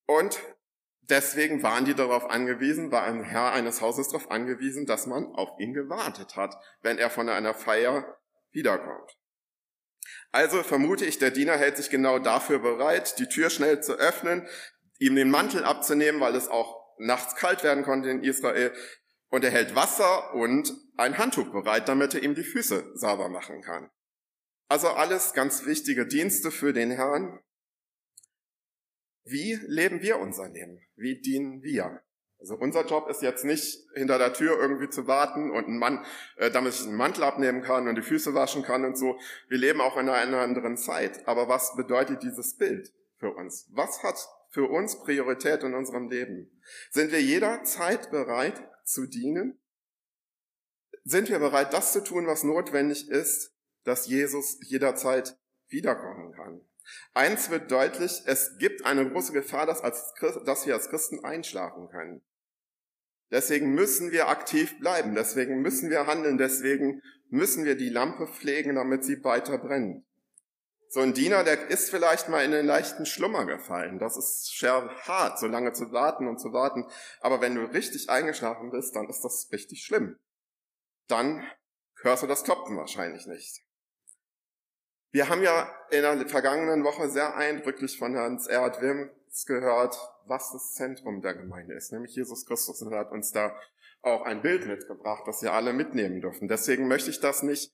Und 0.08 0.39
Deswegen 1.10 1.63
waren 1.63 1.86
die 1.86 1.95
darauf 1.95 2.30
angewiesen, 2.30 2.91
war 2.91 3.04
ein 3.04 3.24
Herr 3.24 3.52
eines 3.52 3.82
Hauses 3.82 4.10
darauf 4.10 4.30
angewiesen, 4.30 4.86
dass 4.86 5.08
man 5.08 5.26
auf 5.34 5.60
ihn 5.60 5.74
gewartet 5.74 6.36
hat, 6.36 6.56
wenn 6.82 7.00
er 7.00 7.10
von 7.10 7.30
einer 7.30 7.56
Feier 7.56 8.19
wiederkommt. 8.52 9.17
Also 10.32 10.62
vermute 10.62 11.06
ich, 11.06 11.17
der 11.17 11.32
Diener 11.32 11.58
hält 11.58 11.78
sich 11.78 11.89
genau 11.89 12.19
dafür 12.19 12.60
bereit, 12.60 13.17
die 13.17 13.28
Tür 13.28 13.50
schnell 13.50 13.82
zu 13.82 13.93
öffnen, 13.93 14.48
ihm 15.00 15.15
den 15.15 15.32
Mantel 15.32 15.63
abzunehmen, 15.63 16.22
weil 16.22 16.36
es 16.36 16.48
auch 16.48 16.80
nachts 17.00 17.36
kalt 17.36 17.63
werden 17.63 17.84
konnte 17.84 18.10
in 18.10 18.24
Israel, 18.24 18.72
und 19.32 19.43
er 19.43 19.52
hält 19.52 19.76
Wasser 19.76 20.34
und 20.34 20.74
ein 20.98 21.17
Handtuch 21.17 21.52
bereit, 21.52 21.88
damit 21.88 22.13
er 22.13 22.24
ihm 22.24 22.36
die 22.36 22.43
Füße 22.43 22.91
sauber 22.95 23.30
machen 23.30 23.62
kann. 23.62 23.89
Also 24.67 24.89
alles 24.89 25.34
ganz 25.34 25.65
wichtige 25.65 26.06
Dienste 26.06 26.52
für 26.52 26.74
den 26.74 26.91
Herrn, 26.91 27.39
wie 29.30 29.60
leben 29.68 30.02
wir 30.02 30.20
unser 30.20 30.50
Leben? 30.50 30.80
Wie 30.96 31.20
dienen 31.20 31.62
wir? 31.62 32.02
Also 32.39 32.56
unser 32.56 32.86
Job 32.86 33.10
ist 33.10 33.22
jetzt 33.22 33.44
nicht 33.44 33.86
hinter 33.94 34.18
der 34.18 34.32
Tür 34.32 34.58
irgendwie 34.58 34.89
zu 34.89 35.08
warten 35.08 35.52
und 35.52 35.68
ein 35.68 35.78
Mann, 35.78 36.06
äh, 36.38 36.50
damit 36.50 36.74
ich 36.74 36.86
einen 36.86 36.96
Mantel 36.96 37.24
abnehmen 37.24 37.62
kann 37.62 37.88
und 37.88 37.96
die 37.96 38.02
Füße 38.02 38.34
waschen 38.34 38.63
kann 38.63 38.86
und 38.86 38.98
so. 38.98 39.20
Wir 39.50 39.58
leben 39.58 39.82
auch 39.82 39.98
in 39.98 40.08
einer 40.08 40.39
anderen 40.39 40.78
Zeit. 40.78 41.28
Aber 41.28 41.50
was 41.50 41.76
bedeutet 41.76 42.24
dieses 42.24 42.56
Bild 42.56 42.94
für 43.18 43.32
uns? 43.32 43.68
Was 43.74 44.04
hat 44.04 44.15
für 44.52 44.70
uns 44.70 45.00
Priorität 45.02 45.63
in 45.63 45.74
unserem 45.74 46.10
Leben? 46.10 46.62
Sind 46.92 47.12
wir 47.12 47.22
jederzeit 47.22 48.10
bereit 48.10 48.63
zu 48.86 49.06
dienen? 49.06 49.60
Sind 51.04 51.30
wir 51.30 51.39
bereit, 51.39 51.74
das 51.74 51.92
zu 51.92 52.04
tun, 52.04 52.26
was 52.26 52.44
notwendig 52.44 53.10
ist, 53.10 53.54
dass 53.84 54.08
Jesus 54.08 54.60
jederzeit 54.62 55.38
wiederkommen 55.68 56.32
kann? 56.32 56.62
Eins 57.13 57.49
wird 57.49 57.71
deutlich, 57.71 58.23
es 58.25 58.58
gibt 58.58 58.86
eine 58.86 59.10
große 59.10 59.34
Gefahr, 59.34 59.65
dass, 59.65 59.82
als, 59.82 60.13
dass 60.45 60.65
wir 60.65 60.73
als 60.73 60.89
Christen 60.89 61.23
einschlafen 61.23 61.89
können. 61.89 62.21
Deswegen 63.32 63.73
müssen 63.73 64.12
wir 64.12 64.28
aktiv 64.28 64.80
bleiben, 64.80 65.13
deswegen 65.13 65.62
müssen 65.62 65.89
wir 65.89 66.08
handeln, 66.08 66.38
deswegen 66.38 67.02
müssen 67.30 67.63
wir 67.63 67.75
die 67.75 67.89
Lampe 67.89 68.28
pflegen, 68.28 68.75
damit 68.75 69.04
sie 69.04 69.23
weiter 69.23 69.58
brennt. 69.58 70.04
So 70.91 71.02
ein 71.02 71.13
Diener, 71.13 71.43
der 71.43 71.69
ist 71.69 71.91
vielleicht 71.91 72.30
mal 72.30 72.43
in 72.43 72.52
einen 72.52 72.65
leichten 72.65 73.06
Schlummer 73.06 73.45
gefallen. 73.45 73.99
Das 73.99 74.17
ist 74.17 74.58
sehr 74.58 74.89
hart, 75.04 75.38
so 75.38 75.45
lange 75.45 75.71
zu 75.73 75.91
warten 75.91 76.28
und 76.28 76.39
zu 76.39 76.52
warten. 76.52 76.84
Aber 77.21 77.41
wenn 77.41 77.54
du 77.54 77.62
richtig 77.62 78.10
eingeschlafen 78.10 78.71
bist, 78.71 78.95
dann 78.95 79.08
ist 79.08 79.21
das 79.21 79.49
richtig 79.52 79.84
schlimm. 79.84 80.17
Dann 81.08 81.45
hörst 82.02 82.23
du 82.23 82.28
das 82.28 82.43
Klopfen 82.43 82.75
wahrscheinlich 82.75 83.28
nicht. 83.28 83.63
Wir 85.12 85.28
haben 85.28 85.41
ja 85.41 85.67
in 85.89 86.04
der 86.04 86.28
vergangenen 86.28 86.84
Woche 86.84 87.10
sehr 87.10 87.36
eindrücklich 87.36 87.98
von 87.98 88.15
Hans 88.15 88.45
Erhard 88.45 88.80
Wilms 88.80 89.45
gehört, 89.48 89.98
was 90.26 90.52
das 90.52 90.76
Zentrum 90.76 91.22
der 91.22 91.34
Gemeinde 91.34 91.74
ist, 91.74 91.91
nämlich 91.91 92.15
Jesus 92.15 92.45
Christus. 92.45 92.82
Und 92.84 92.93
er 92.93 93.00
hat 93.00 93.12
uns 93.12 93.32
da 93.32 93.60
auch 94.04 94.22
ein 94.22 94.43
Bild 94.43 94.67
mitgebracht, 94.67 95.24
das 95.26 95.41
wir 95.41 95.54
alle 95.54 95.74
mitnehmen 95.74 96.22
dürfen. 96.22 96.48
Deswegen 96.48 96.88
möchte 96.88 97.10
ich 97.10 97.19
das 97.19 97.41
nicht 97.41 97.74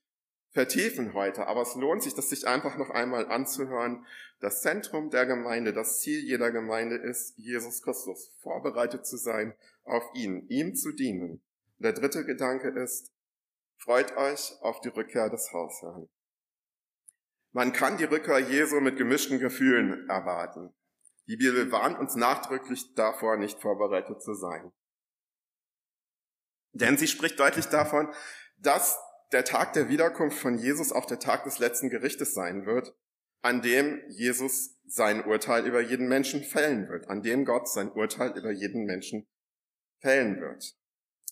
vertiefen 0.52 1.14
heute, 1.14 1.48
aber 1.48 1.64
es 1.64 1.76
lohnt 1.76 2.04
sich, 2.04 2.14
das 2.14 2.30
sich 2.30 2.48
einfach 2.48 2.78
noch 2.78 2.90
einmal 2.90 3.30
anzuhören. 3.30 4.06
Das 4.40 4.62
Zentrum 4.62 5.10
der 5.10 5.26
Gemeinde, 5.26 5.74
das 5.74 6.00
Ziel 6.00 6.22
jeder 6.22 6.52
Gemeinde 6.52 6.96
ist, 6.96 7.38
Jesus 7.38 7.82
Christus, 7.82 8.34
vorbereitet 8.42 9.06
zu 9.06 9.18
sein 9.18 9.54
auf 9.84 10.10
ihn, 10.14 10.48
ihm 10.48 10.74
zu 10.74 10.94
dienen. 10.94 11.42
der 11.80 11.92
dritte 11.92 12.24
Gedanke 12.24 12.70
ist, 12.70 13.12
freut 13.78 14.16
euch 14.16 14.54
auf 14.62 14.80
die 14.80 14.88
Rückkehr 14.88 15.30
des 15.30 15.52
Hausherrn. 15.52 16.08
Man 17.56 17.72
kann 17.72 17.96
die 17.96 18.04
Rückkehr 18.04 18.40
Jesu 18.40 18.82
mit 18.82 18.98
gemischten 18.98 19.40
Gefühlen 19.40 20.10
erwarten. 20.10 20.74
Die 21.28 21.38
Bibel 21.38 21.72
warnt 21.72 21.98
uns 21.98 22.16
nachdrücklich 22.16 22.94
davor, 22.96 23.38
nicht 23.38 23.62
vorbereitet 23.62 24.22
zu 24.22 24.34
sein. 24.34 24.74
Denn 26.74 26.98
sie 26.98 27.08
spricht 27.08 27.40
deutlich 27.40 27.68
davon, 27.68 28.14
dass 28.58 29.00
der 29.32 29.46
Tag 29.46 29.72
der 29.72 29.88
Wiederkunft 29.88 30.38
von 30.38 30.58
Jesus 30.58 30.92
auch 30.92 31.06
der 31.06 31.20
Tag 31.20 31.46
des 31.46 31.58
letzten 31.60 31.90
Gerichtes 31.90 32.34
sein 32.34 32.66
wird, 32.66 32.94
an 33.42 33.62
dem 33.62 34.02
Jesus 34.10 34.78
sein 34.86 35.24
Urteil 35.24 35.66
über 35.66 35.80
jeden 35.80 36.10
Menschen 36.10 36.44
fällen 36.44 36.90
wird, 36.90 37.08
an 37.08 37.22
dem 37.22 37.46
Gott 37.46 37.70
sein 37.70 37.90
Urteil 37.90 38.38
über 38.38 38.52
jeden 38.52 38.84
Menschen 38.84 39.30
fällen 40.02 40.42
wird. 40.42 40.76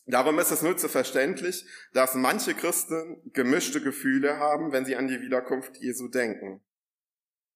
Darum 0.06 0.38
ist 0.40 0.52
es 0.52 0.62
nur 0.62 0.76
zu 0.76 0.90
verständlich, 0.90 1.66
dass 1.94 2.14
manche 2.14 2.54
Christen 2.54 3.22
gemischte 3.34 3.82
Gefühle 3.82 4.38
haben, 4.38 4.72
wenn 4.74 4.86
sie 4.86 4.98
an 4.98 5.08
die 5.08 5.22
Wiederkunft 5.22 5.78
Jesu 5.78 6.10
denken. 6.10 6.62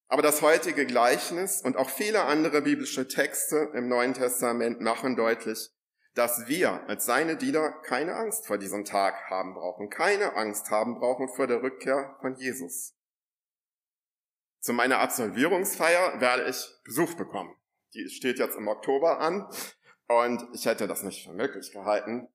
Aber 0.07 0.21
das 0.21 0.41
heutige 0.41 0.86
Gleichnis 0.86 1.62
und 1.62 1.75
auch 1.75 1.89
viele 1.89 2.23
andere 2.23 2.62
biblische 2.62 3.07
Texte 3.10 3.71
im 3.73 3.89
Neuen 3.89 4.13
Testament 4.13 4.79
machen 4.79 5.17
deutlich, 5.17 5.71
dass 6.13 6.47
wir 6.47 6.88
als 6.88 7.05
seine 7.05 7.36
Diener 7.36 7.71
keine 7.83 8.15
Angst 8.15 8.47
vor 8.47 8.57
diesem 8.57 8.86
Tag 8.86 9.29
haben 9.29 9.53
brauchen, 9.53 9.89
keine 9.89 10.36
Angst 10.36 10.71
haben 10.71 10.95
brauchen 10.95 11.27
vor 11.27 11.47
der 11.47 11.62
Rückkehr 11.62 12.15
von 12.21 12.36
Jesus. 12.36 12.95
Zu 14.62 14.71
meiner 14.71 14.99
Absolvierungsfeier 14.99 16.19
werde 16.21 16.49
ich 16.49 16.65
Besuch 16.86 17.13
bekommen. 17.15 17.53
Die 17.93 18.10
steht 18.10 18.39
jetzt 18.39 18.57
im 18.57 18.67
Oktober 18.69 19.19
an 19.19 19.49
und 20.07 20.47
ich 20.53 20.65
hätte 20.65 20.88
das 20.88 21.03
nicht 21.03 21.25
für 21.25 21.33
möglich 21.33 21.71
gehalten, 21.71 22.29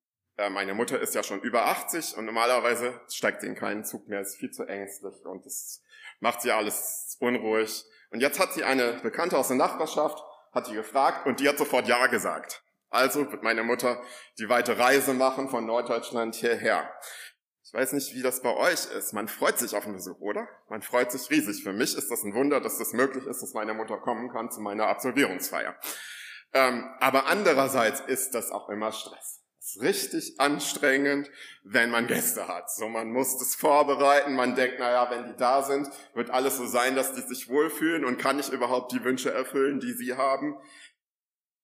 meine 0.51 0.75
Mutter 0.75 1.01
ist 1.01 1.15
ja 1.15 1.23
schon 1.23 1.41
über 1.41 1.67
80 1.67 2.17
und 2.17 2.25
normalerweise 2.25 3.01
steigt 3.09 3.43
sie 3.43 3.47
in 3.47 3.55
keinen 3.55 3.85
Zug 3.85 4.09
mehr, 4.09 4.21
ist 4.21 4.37
viel 4.37 4.51
zu 4.51 4.65
ängstlich 4.65 5.15
und 5.25 5.45
das 5.45 5.83
macht 6.21 6.43
sie 6.43 6.53
alles 6.53 7.17
unruhig. 7.21 7.85
Und 8.11 8.21
jetzt 8.21 8.39
hat 8.39 8.53
sie 8.53 8.65
eine 8.65 8.95
Bekannte 9.03 9.37
aus 9.39 9.49
der 9.49 9.57
Nachbarschaft, 9.57 10.23
hat 10.53 10.67
sie 10.67 10.75
gefragt 10.75 11.27
und 11.27 11.41
die 11.41 11.49
hat 11.49 11.59
sofort 11.59 11.89
Ja 11.89 12.07
gesagt. 12.07 12.63
Also 12.91 13.31
wird 13.31 13.43
meine 13.43 13.63
Mutter 13.63 14.03
die 14.39 14.49
weite 14.49 14.79
Reise 14.79 15.15
machen 15.15 15.49
von 15.49 15.65
Norddeutschland 15.67 16.35
hierher. 16.35 16.91
Ich 17.65 17.73
weiß 17.73 17.93
nicht, 17.93 18.15
wie 18.15 18.23
das 18.23 18.43
bei 18.43 18.55
euch 18.55 18.87
ist. 18.87 19.15
Man 19.15 19.29
freut 19.29 19.59
sich 19.59 19.75
auf 19.75 19.85
einen 19.85 19.95
Besuch, 19.95 20.21
oder? 20.21 20.47
Man 20.69 20.83
freut 20.83 21.11
sich 21.11 21.31
riesig. 21.31 21.63
Für 21.63 21.73
mich 21.73 21.97
ist 21.97 22.11
das 22.11 22.23
ein 22.23 22.35
Wunder, 22.35 22.61
dass 22.61 22.79
das 22.79 22.93
möglich 22.93 23.25
ist, 23.27 23.41
dass 23.41 23.55
meine 23.55 23.73
Mutter 23.73 23.97
kommen 23.97 24.31
kann 24.31 24.51
zu 24.51 24.61
meiner 24.61 24.89
Absolvierungsfeier. 24.89 25.75
Ähm, 26.53 26.85
aber 27.01 27.27
andererseits 27.27 28.01
ist 28.01 28.35
das 28.35 28.51
auch 28.51 28.69
immer 28.69 28.93
Stress 28.93 29.42
ist 29.63 29.81
richtig 29.81 30.41
anstrengend, 30.41 31.31
wenn 31.63 31.91
man 31.91 32.09
Gäste 32.09 32.49
hat. 32.49 32.71
So, 32.71 32.89
man 32.89 33.13
muss 33.13 33.39
das 33.39 33.55
vorbereiten. 33.55 34.35
Man 34.35 34.57
denkt, 34.57 34.81
naja, 34.81 35.09
wenn 35.11 35.27
die 35.27 35.37
da 35.37 35.63
sind, 35.63 35.89
wird 36.15 36.31
alles 36.31 36.57
so 36.57 36.67
sein, 36.67 36.97
dass 36.97 37.15
die 37.15 37.21
sich 37.21 37.49
wohlfühlen 37.49 38.05
und 38.05 38.19
kann 38.19 38.41
ich 38.41 38.51
überhaupt 38.51 38.93
die 38.93 39.05
Wünsche 39.05 39.33
erfüllen, 39.33 39.79
die 39.79 39.93
sie 39.93 40.15
haben. 40.15 40.57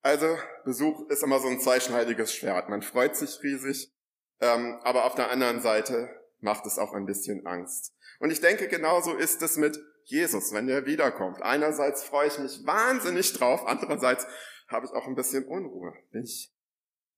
Also, 0.02 0.38
Besuch 0.64 1.08
ist 1.10 1.24
immer 1.24 1.40
so 1.40 1.48
ein 1.48 1.60
zweischneidiges 1.60 2.32
Schwert. 2.32 2.68
Man 2.68 2.82
freut 2.82 3.16
sich 3.16 3.42
riesig, 3.42 3.92
ähm, 4.40 4.78
aber 4.84 5.04
auf 5.04 5.16
der 5.16 5.30
anderen 5.30 5.60
Seite 5.60 6.08
macht 6.38 6.66
es 6.66 6.78
auch 6.78 6.92
ein 6.92 7.04
bisschen 7.04 7.46
Angst. 7.46 7.92
Und 8.20 8.30
ich 8.30 8.40
denke, 8.40 8.68
genauso 8.68 9.16
ist 9.16 9.42
es 9.42 9.56
mit 9.56 9.76
Jesus, 10.04 10.52
wenn 10.52 10.68
er 10.68 10.86
wiederkommt. 10.86 11.42
Einerseits 11.42 12.04
freue 12.04 12.28
ich 12.28 12.38
mich 12.38 12.64
wahnsinnig 12.64 13.32
drauf, 13.32 13.66
andererseits 13.66 14.24
habe 14.68 14.86
ich 14.86 14.92
auch 14.92 15.08
ein 15.08 15.16
bisschen 15.16 15.44
Unruhe. 15.44 15.92
Bin 16.12 16.22
ich 16.22 16.52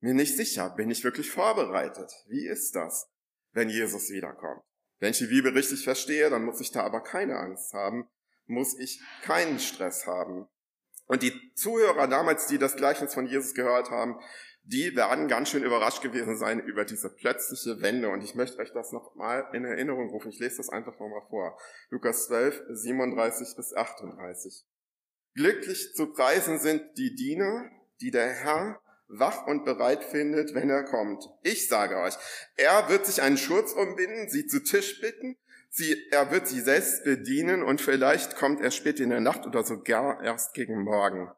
mir 0.00 0.14
nicht 0.14 0.36
sicher, 0.36 0.70
bin 0.70 0.90
ich 0.90 1.04
wirklich 1.04 1.30
vorbereitet? 1.30 2.10
Wie 2.26 2.46
ist 2.46 2.74
das, 2.74 3.08
wenn 3.52 3.68
Jesus 3.68 4.10
wiederkommt? 4.10 4.62
Wenn 4.98 5.12
ich 5.12 5.18
die 5.18 5.26
Bibel 5.26 5.52
richtig 5.52 5.84
verstehe, 5.84 6.28
dann 6.30 6.44
muss 6.44 6.60
ich 6.60 6.72
da 6.72 6.82
aber 6.82 7.02
keine 7.02 7.38
Angst 7.38 7.72
haben, 7.72 8.08
muss 8.46 8.78
ich 8.78 9.00
keinen 9.22 9.58
Stress 9.58 10.06
haben. 10.06 10.46
Und 11.06 11.22
die 11.22 11.52
Zuhörer 11.54 12.06
damals, 12.06 12.46
die 12.46 12.58
das 12.58 12.76
Gleichnis 12.76 13.14
von 13.14 13.26
Jesus 13.26 13.54
gehört 13.54 13.90
haben, 13.90 14.20
die 14.62 14.94
werden 14.94 15.26
ganz 15.26 15.48
schön 15.48 15.64
überrascht 15.64 16.02
gewesen 16.02 16.36
sein 16.36 16.60
über 16.60 16.84
diese 16.84 17.10
plötzliche 17.10 17.80
Wende. 17.80 18.10
Und 18.10 18.22
ich 18.22 18.34
möchte 18.34 18.58
euch 18.58 18.72
das 18.72 18.92
nochmal 18.92 19.48
in 19.52 19.64
Erinnerung 19.64 20.10
rufen. 20.10 20.30
Ich 20.30 20.38
lese 20.38 20.58
das 20.58 20.68
einfach 20.68 20.92
nochmal 20.92 21.22
vor. 21.28 21.58
Lukas 21.88 22.26
12, 22.26 22.62
37 22.68 23.56
bis 23.56 23.74
38. 23.74 24.64
Glücklich 25.34 25.94
zu 25.94 26.12
preisen 26.12 26.58
sind 26.58 26.82
die 26.96 27.14
Diener, 27.14 27.70
die 28.00 28.10
der 28.10 28.28
Herr 28.28 28.80
wach 29.10 29.46
und 29.46 29.64
bereit 29.64 30.04
findet, 30.04 30.54
wenn 30.54 30.70
er 30.70 30.84
kommt. 30.84 31.24
Ich 31.42 31.68
sage 31.68 31.96
euch, 31.98 32.14
er 32.56 32.88
wird 32.88 33.06
sich 33.06 33.22
einen 33.22 33.36
Schurz 33.36 33.72
umbinden, 33.72 34.28
sie 34.28 34.46
zu 34.46 34.62
Tisch 34.62 35.00
bitten, 35.00 35.36
sie, 35.68 35.96
er 36.10 36.30
wird 36.30 36.46
sie 36.46 36.60
selbst 36.60 37.04
bedienen 37.04 37.62
und 37.62 37.80
vielleicht 37.80 38.36
kommt 38.36 38.60
er 38.60 38.70
spät 38.70 39.00
in 39.00 39.10
der 39.10 39.20
Nacht 39.20 39.46
oder 39.46 39.64
sogar 39.64 40.22
erst 40.22 40.54
gegen 40.54 40.82
Morgen. 40.82 41.30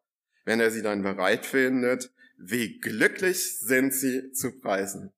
Wenn 0.44 0.60
er 0.60 0.70
sie 0.70 0.82
dann 0.82 1.02
bereit 1.02 1.46
findet, 1.46 2.12
wie 2.36 2.78
glücklich 2.80 3.60
sind 3.60 3.94
sie 3.94 4.32
zu 4.32 4.58
preisen. 4.58 5.12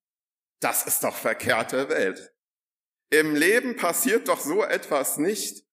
Das 0.60 0.86
ist 0.86 1.04
doch 1.04 1.16
verkehrte 1.16 1.88
Welt. 1.88 2.32
Im 3.10 3.34
Leben 3.34 3.76
passiert 3.76 4.28
doch 4.28 4.40
so 4.40 4.62
etwas 4.62 5.18
nicht, 5.18 5.64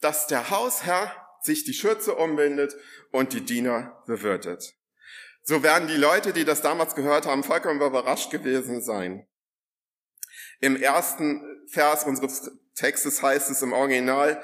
dass 0.00 0.26
der 0.26 0.50
Hausherr 0.50 1.10
sich 1.42 1.64
die 1.64 1.74
Schürze 1.74 2.14
umbindet 2.14 2.76
und 3.10 3.32
die 3.32 3.40
Diener 3.42 4.02
bewirtet. 4.06 4.76
So 5.48 5.62
werden 5.62 5.86
die 5.86 5.96
Leute, 5.96 6.32
die 6.32 6.44
das 6.44 6.60
damals 6.60 6.96
gehört 6.96 7.24
haben, 7.24 7.44
vollkommen 7.44 7.80
überrascht 7.80 8.32
gewesen 8.32 8.82
sein. 8.82 9.28
Im 10.60 10.74
ersten 10.74 11.40
Vers 11.68 12.02
unseres 12.02 12.50
Textes 12.74 13.22
heißt 13.22 13.48
es 13.50 13.62
im 13.62 13.72
Original, 13.72 14.42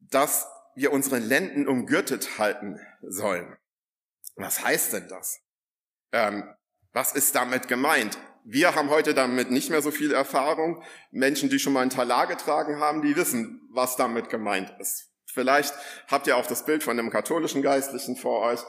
dass 0.00 0.48
wir 0.74 0.92
unsere 0.92 1.20
Lenden 1.20 1.68
umgürtet 1.68 2.36
halten 2.38 2.80
sollen. 3.02 3.56
Was 4.34 4.64
heißt 4.64 4.94
denn 4.94 5.06
das? 5.06 5.38
Ähm, 6.10 6.52
was 6.92 7.12
ist 7.12 7.36
damit 7.36 7.68
gemeint? 7.68 8.18
Wir 8.44 8.74
haben 8.74 8.90
heute 8.90 9.14
damit 9.14 9.52
nicht 9.52 9.70
mehr 9.70 9.82
so 9.82 9.92
viel 9.92 10.12
Erfahrung. 10.12 10.82
Menschen, 11.12 11.48
die 11.48 11.60
schon 11.60 11.72
mal 11.72 11.82
einen 11.82 11.90
Talar 11.90 12.26
getragen 12.26 12.80
haben, 12.80 13.02
die 13.02 13.14
wissen, 13.14 13.68
was 13.72 13.94
damit 13.94 14.30
gemeint 14.30 14.74
ist. 14.80 15.12
Vielleicht 15.26 15.74
habt 16.08 16.26
ihr 16.26 16.36
auch 16.36 16.46
das 16.46 16.64
Bild 16.64 16.82
von 16.82 16.98
einem 16.98 17.10
katholischen 17.10 17.62
Geistlichen 17.62 18.16
vor 18.16 18.40
euch 18.40 18.60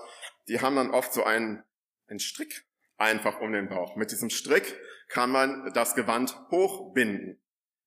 die 0.47 0.61
haben 0.61 0.75
dann 0.75 0.91
oft 0.91 1.13
so 1.13 1.23
einen, 1.23 1.63
einen 2.07 2.19
Strick 2.19 2.65
einfach 2.97 3.39
um 3.41 3.51
den 3.51 3.69
Bauch. 3.69 3.95
Mit 3.95 4.11
diesem 4.11 4.29
Strick 4.29 4.79
kann 5.09 5.31
man 5.31 5.71
das 5.73 5.95
Gewand 5.95 6.37
hochbinden. 6.51 7.41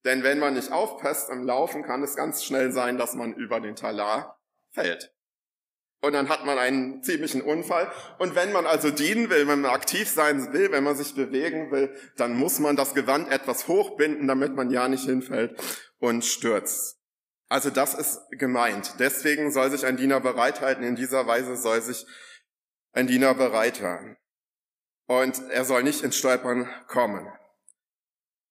Denn 0.05 0.23
wenn 0.23 0.39
man 0.39 0.55
nicht 0.55 0.73
aufpasst 0.73 1.31
im 1.31 1.43
Laufen, 1.43 1.83
kann 1.83 2.03
es 2.03 2.17
ganz 2.17 2.45
schnell 2.45 2.73
sein, 2.73 2.99
dass 2.99 3.15
man 3.15 3.35
über 3.35 3.61
den 3.61 3.77
Talar 3.77 4.41
fällt. 4.71 5.13
und 6.01 6.13
dann 6.13 6.29
hat 6.29 6.45
man 6.45 6.59
einen 6.59 7.03
ziemlichen 7.03 7.43
Unfall. 7.43 7.91
Und 8.19 8.37
wenn 8.37 8.53
man 8.53 8.67
also 8.67 8.91
dienen 8.91 9.31
will, 9.31 9.49
wenn 9.49 9.63
man 9.63 9.73
aktiv 9.73 10.09
sein 10.09 10.53
will, 10.53 10.71
wenn 10.71 10.85
man 10.85 10.97
sich 10.97 11.17
bewegen 11.17 11.73
will, 11.73 11.93
dann 12.17 12.37
muss 12.37 12.61
man 12.61 12.77
das 12.77 12.95
Gewand 12.95 13.33
etwas 13.33 13.67
hochbinden, 13.67 14.29
damit 14.29 14.55
man 14.55 14.71
ja 14.71 14.89
nicht 14.89 15.07
hinfällt 15.07 15.61
und 15.99 16.25
stürzt. 16.25 17.01
Also 17.49 17.71
das 17.71 17.95
ist 17.95 18.21
gemeint. 18.31 18.95
Deswegen 19.01 19.51
soll 19.51 19.71
sich 19.71 19.87
ein 19.87 19.97
Diener 19.97 20.21
bereithalten. 20.21 20.85
In 20.85 20.95
dieser 20.95 21.27
Weise 21.27 21.57
soll 21.57 21.83
sich 21.83 22.07
ein 22.93 23.07
Diener 23.07 23.35
bereithalten. 23.35 24.17
Und 25.07 25.41
er 25.51 25.65
soll 25.65 25.83
nicht 25.83 26.03
ins 26.03 26.17
Stolpern 26.17 26.69
kommen. 26.87 27.27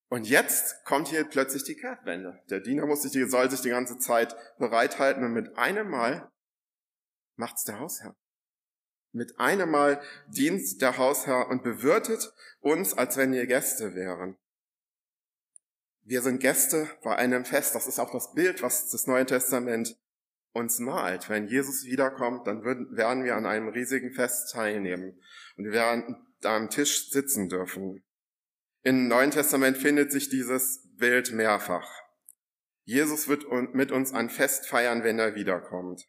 Und 0.09 0.27
jetzt 0.27 0.85
kommt 0.85 1.09
hier 1.09 1.25
plötzlich 1.25 1.63
die 1.63 1.75
Kehrtwende. 1.75 2.41
Der 2.49 2.61
Diener 2.61 2.85
muss 2.85 3.01
sich, 3.01 3.29
soll 3.29 3.51
sich 3.51 3.61
die 3.61 3.69
ganze 3.69 3.97
Zeit 3.97 4.35
bereithalten 4.57 5.23
und 5.23 5.33
mit 5.33 5.57
einem 5.57 5.89
Mal 5.89 6.31
macht's 7.35 7.65
der 7.65 7.79
Hausherr. 7.79 8.15
Mit 9.11 9.39
einem 9.39 9.69
Mal 9.69 10.01
dient 10.27 10.81
der 10.81 10.97
Hausherr 10.97 11.49
und 11.49 11.63
bewirtet 11.63 12.33
uns, 12.59 12.93
als 12.93 13.17
wenn 13.17 13.33
wir 13.33 13.45
Gäste 13.47 13.95
wären. 13.95 14.37
Wir 16.03 16.21
sind 16.21 16.39
Gäste 16.39 16.89
bei 17.03 17.15
einem 17.15 17.43
Fest. 17.43 17.75
Das 17.75 17.87
ist 17.87 17.99
auch 17.99 18.11
das 18.11 18.33
Bild, 18.33 18.61
was 18.61 18.89
das 18.89 19.07
Neue 19.07 19.25
Testament 19.25 19.97
uns 20.57 20.79
malt. 20.79 21.29
Wenn 21.29 21.47
Jesus 21.47 21.85
wiederkommt, 21.85 22.47
dann 22.47 22.63
werden 22.63 23.23
wir 23.23 23.35
an 23.35 23.45
einem 23.45 23.69
riesigen 23.69 24.11
Fest 24.11 24.51
teilnehmen 24.51 25.19
und 25.55 25.65
wir 25.65 25.71
werden 25.71 26.17
da 26.41 26.55
am 26.55 26.69
Tisch 26.69 27.09
sitzen 27.09 27.47
dürfen. 27.47 28.03
Im 28.83 29.07
Neuen 29.07 29.31
Testament 29.31 29.77
findet 29.77 30.11
sich 30.11 30.29
dieses 30.29 30.83
Bild 30.97 31.31
mehrfach. 31.31 31.89
Jesus 32.83 33.27
wird 33.27 33.45
mit 33.73 33.91
uns 33.91 34.13
ein 34.13 34.29
Fest 34.29 34.67
feiern, 34.67 35.03
wenn 35.03 35.19
er 35.19 35.35
wiederkommt. 35.35 36.07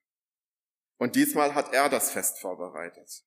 Und 0.97 1.17
diesmal 1.17 1.55
hat 1.55 1.73
er 1.73 1.89
das 1.89 2.11
Fest 2.11 2.41
vorbereitet. 2.41 3.25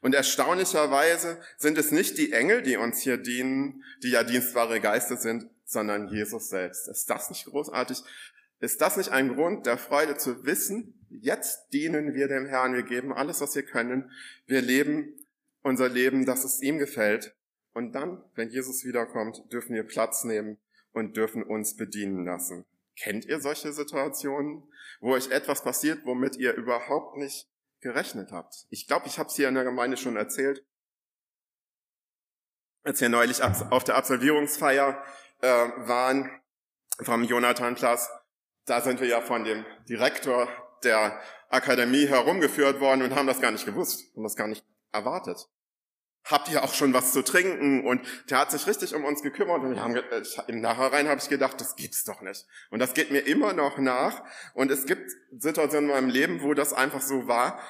Und 0.00 0.14
erstaunlicherweise 0.14 1.40
sind 1.56 1.78
es 1.78 1.90
nicht 1.90 2.18
die 2.18 2.32
Engel, 2.32 2.62
die 2.62 2.76
uns 2.76 3.00
hier 3.00 3.16
dienen, 3.16 3.82
die 4.02 4.10
ja 4.10 4.22
dienstbare 4.22 4.80
Geister 4.80 5.16
sind, 5.16 5.46
sondern 5.64 6.08
Jesus 6.08 6.48
selbst. 6.48 6.88
Ist 6.88 7.08
das 7.10 7.30
nicht 7.30 7.46
großartig? 7.46 8.02
Ist 8.60 8.80
das 8.80 8.96
nicht 8.96 9.10
ein 9.10 9.34
Grund 9.34 9.66
der 9.66 9.78
Freude 9.78 10.16
zu 10.16 10.44
wissen, 10.44 10.98
jetzt 11.10 11.68
dienen 11.72 12.14
wir 12.14 12.28
dem 12.28 12.46
Herrn, 12.46 12.74
wir 12.74 12.82
geben 12.82 13.12
alles, 13.12 13.40
was 13.40 13.54
wir 13.54 13.62
können, 13.62 14.10
wir 14.46 14.62
leben 14.62 15.16
unser 15.62 15.88
Leben, 15.88 16.26
dass 16.26 16.44
es 16.44 16.60
ihm 16.60 16.78
gefällt. 16.78 17.36
Und 17.72 17.92
dann, 17.92 18.24
wenn 18.34 18.50
Jesus 18.50 18.84
wiederkommt, 18.84 19.40
dürfen 19.52 19.74
wir 19.74 19.84
Platz 19.84 20.24
nehmen 20.24 20.58
und 20.92 21.16
dürfen 21.16 21.42
uns 21.42 21.76
bedienen 21.76 22.24
lassen. 22.24 22.64
Kennt 22.96 23.24
ihr 23.26 23.40
solche 23.40 23.72
Situationen, 23.72 24.64
wo 25.00 25.12
euch 25.12 25.30
etwas 25.30 25.62
passiert, 25.62 26.04
womit 26.04 26.36
ihr 26.36 26.54
überhaupt 26.54 27.16
nicht 27.16 27.48
gerechnet 27.80 28.32
habt? 28.32 28.66
Ich 28.70 28.88
glaube, 28.88 29.06
ich 29.06 29.18
habe 29.18 29.28
es 29.28 29.36
hier 29.36 29.48
in 29.48 29.54
der 29.54 29.64
Gemeinde 29.64 29.96
schon 29.96 30.16
erzählt. 30.16 30.64
Als 32.82 33.00
wir 33.00 33.08
neulich 33.08 33.42
auf 33.42 33.84
der 33.84 33.96
Absolvierungsfeier 33.96 35.04
äh, 35.40 35.46
waren 35.46 36.30
vom 37.02 37.22
Jonathan-Platz, 37.22 38.08
da 38.68 38.80
sind 38.80 39.00
wir 39.00 39.08
ja 39.08 39.20
von 39.20 39.44
dem 39.44 39.64
Direktor 39.88 40.48
der 40.84 41.20
Akademie 41.48 42.06
herumgeführt 42.06 42.80
worden 42.80 43.02
und 43.02 43.14
haben 43.14 43.26
das 43.26 43.40
gar 43.40 43.50
nicht 43.50 43.66
gewusst 43.66 44.14
und 44.14 44.22
das 44.22 44.36
gar 44.36 44.48
nicht 44.48 44.64
erwartet 44.92 45.48
habt 46.30 46.48
ihr 46.50 46.62
auch 46.62 46.74
schon 46.74 46.92
was 46.92 47.12
zu 47.12 47.22
trinken? 47.22 47.86
Und 47.86 48.02
der 48.30 48.38
hat 48.38 48.50
sich 48.50 48.66
richtig 48.66 48.94
um 48.94 49.04
uns 49.04 49.22
gekümmert. 49.22 49.62
Und 49.62 49.74
wir 49.74 49.82
haben, 49.82 49.96
äh, 49.96 50.22
im 50.46 50.60
Nachhinein 50.60 51.08
habe 51.08 51.20
ich 51.20 51.28
gedacht, 51.28 51.60
das 51.60 51.76
gibt's 51.76 52.04
doch 52.04 52.20
nicht. 52.20 52.46
Und 52.70 52.78
das 52.78 52.94
geht 52.94 53.10
mir 53.10 53.20
immer 53.20 53.52
noch 53.52 53.78
nach. 53.78 54.22
Und 54.54 54.70
es 54.70 54.86
gibt 54.86 55.10
Situationen 55.36 55.90
in 55.90 55.94
meinem 55.94 56.10
Leben, 56.10 56.42
wo 56.42 56.54
das 56.54 56.72
einfach 56.72 57.00
so 57.00 57.26
war, 57.26 57.60